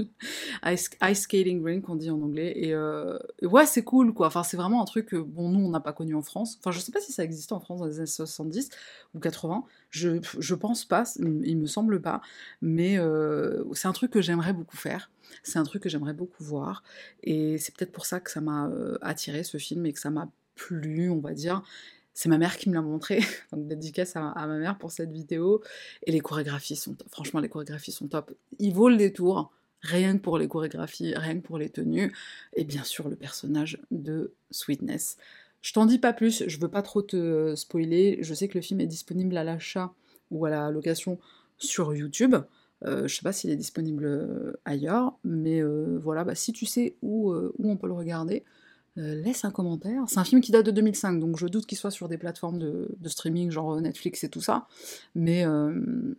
Ice, 0.65 0.89
skating 1.21 1.63
rink, 1.63 1.87
on 1.87 1.95
dit 1.95 2.09
en 2.09 2.21
anglais. 2.21 2.53
Euh, 2.73 3.17
et, 3.41 3.45
ouais, 3.45 3.65
c'est 3.65 3.83
cool, 3.83 4.13
quoi. 4.13 4.27
Enfin, 4.27 4.43
c'est 4.43 4.57
vraiment 4.57 4.81
un 4.81 4.85
truc 4.85 5.07
que, 5.07 5.15
bon, 5.15 5.49
nous, 5.49 5.65
on 5.65 5.69
n'a 5.69 5.79
pas 5.79 5.93
connu 5.93 6.15
en 6.15 6.21
France. 6.21 6.57
Enfin, 6.59 6.71
je 6.71 6.79
sais 6.79 6.91
pas 6.91 6.99
si 6.99 7.13
ça 7.13 7.23
existait 7.23 7.53
en 7.53 7.61
France 7.61 7.79
dans 7.79 7.85
les 7.85 7.97
années 7.99 8.07
70 8.07 8.69
ou 9.13 9.19
80. 9.19 9.63
Je, 9.89 10.19
je 10.39 10.55
pense 10.55 10.83
pas, 10.83 11.03
il 11.17 11.57
me 11.57 11.67
semble 11.67 12.01
pas. 12.01 12.21
Mais 12.61 12.97
c'est 13.73 13.87
un 13.87 13.93
truc 13.93 14.11
que 14.11 14.21
j'aimerais 14.21 14.53
beaucoup 14.53 14.77
faire. 14.77 15.11
C'est 15.43 15.59
un 15.59 15.63
truc 15.63 15.83
que 15.83 15.89
j'aimerais 15.89 16.13
beaucoup 16.13 16.43
voir. 16.43 16.83
Et 17.23 17.57
c'est 17.57 17.73
peut-être 17.75 17.93
pour 17.93 18.05
ça 18.05 18.19
que 18.19 18.31
ça 18.31 18.41
m'a 18.41 18.69
attiré, 19.01 19.43
ce 19.43 19.57
film, 19.57 19.85
et 19.85 19.93
que 19.93 19.99
ça 19.99 20.09
m'a 20.09 20.29
plu, 20.55 21.09
on 21.09 21.19
va 21.19 21.33
dire. 21.33 21.63
C'est 22.13 22.29
ma 22.29 22.37
mère 22.37 22.57
qui 22.57 22.69
me 22.69 22.73
l'a 22.73 22.81
montré, 22.81 23.21
donc 23.51 23.67
dédicace 23.67 24.15
à, 24.15 24.33
ma 24.35 24.57
mère 24.57 24.77
pour 24.77 24.91
cette 24.91 25.11
vidéo. 25.11 25.61
Et 26.05 26.11
les 26.11 26.19
chorégraphies 26.19 26.75
sont. 26.75 26.95
Franchement, 27.09 27.39
les 27.39 27.49
chorégraphies 27.49 27.91
sont 27.91 28.07
top. 28.07 28.33
Il 28.59 28.73
vaut 28.73 28.89
le 28.89 28.97
détour, 28.97 29.51
rien 29.81 30.17
que 30.17 30.21
pour 30.21 30.37
les 30.37 30.47
chorégraphies, 30.47 31.13
rien 31.15 31.35
que 31.35 31.45
pour 31.45 31.57
les 31.57 31.69
tenues. 31.69 32.13
Et 32.55 32.63
bien 32.63 32.83
sûr, 32.83 33.09
le 33.09 33.15
personnage 33.15 33.79
de 33.91 34.33
Sweetness. 34.51 35.17
Je 35.61 35.73
t'en 35.73 35.85
dis 35.85 35.99
pas 35.99 36.11
plus, 36.13 36.43
je 36.47 36.59
veux 36.59 36.69
pas 36.69 36.81
trop 36.81 37.01
te 37.01 37.55
spoiler. 37.55 38.17
Je 38.21 38.33
sais 38.33 38.47
que 38.47 38.57
le 38.57 38.61
film 38.61 38.81
est 38.81 38.87
disponible 38.87 39.37
à 39.37 39.43
l'achat 39.43 39.93
ou 40.31 40.45
à 40.45 40.49
la 40.49 40.71
location 40.71 41.19
sur 41.57 41.93
YouTube. 41.93 42.35
Euh, 42.85 43.07
je 43.07 43.15
sais 43.15 43.21
pas 43.21 43.31
s'il 43.31 43.51
est 43.51 43.55
disponible 43.55 44.05
euh, 44.05 44.59
ailleurs, 44.65 45.13
mais 45.23 45.61
euh, 45.61 45.99
voilà, 46.01 46.23
bah, 46.23 46.35
si 46.35 46.51
tu 46.51 46.65
sais 46.65 46.95
où, 47.01 47.31
où 47.33 47.71
on 47.71 47.77
peut 47.77 47.87
le 47.87 47.93
regarder, 47.93 48.43
euh, 48.97 49.15
laisse 49.15 49.45
un 49.45 49.51
commentaire. 49.51 50.03
C'est 50.07 50.17
un 50.17 50.25
film 50.25 50.41
qui 50.41 50.51
date 50.51 50.65
de 50.65 50.71
2005, 50.71 51.19
donc 51.19 51.37
je 51.37 51.47
doute 51.47 51.65
qu'il 51.65 51.77
soit 51.77 51.91
sur 51.91 52.09
des 52.09 52.17
plateformes 52.17 52.59
de, 52.59 52.89
streaming, 53.05 53.49
genre 53.49 53.79
Netflix 53.79 54.23
et 54.23 54.29
tout 54.29 54.41
ça. 54.41 54.67
Mais, 55.15 55.45
euh, 55.45 56.13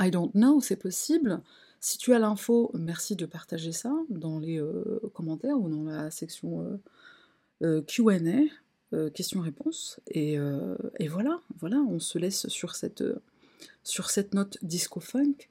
I 0.00 0.10
don't 0.10 0.32
know, 0.32 0.60
c'est 0.60 0.76
possible. 0.76 1.40
Si 1.80 1.98
tu 1.98 2.12
as 2.12 2.18
l'info, 2.18 2.72
merci 2.74 3.14
de 3.14 3.26
partager 3.26 3.70
ça 3.70 3.92
dans 4.08 4.40
les 4.40 4.58
euh, 4.58 5.00
commentaires 5.12 5.56
ou 5.60 5.68
dans 5.68 5.84
la 5.84 6.10
section 6.10 6.80
euh, 7.62 7.82
QA, 7.82 8.18
questions-réponses. 9.12 10.00
Et, 10.08 10.34
et, 10.98 11.08
voilà, 11.08 11.40
voilà, 11.58 11.78
on 11.78 12.00
se 12.00 12.18
laisse 12.18 12.48
sur 12.48 12.74
cette, 12.74 13.04
sur 13.84 14.10
cette 14.10 14.34
note 14.34 14.58
disco-funk. 14.62 15.48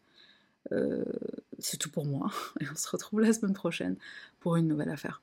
c'est 1.60 1.78
tout 1.78 1.90
pour 1.90 2.06
moi, 2.06 2.32
et 2.60 2.66
on 2.70 2.76
se 2.76 2.90
retrouve 2.90 3.22
la 3.22 3.32
semaine 3.32 3.54
prochaine 3.54 3.96
pour 4.40 4.58
une 4.58 4.68
nouvelle 4.68 4.90
affaire. 4.90 5.22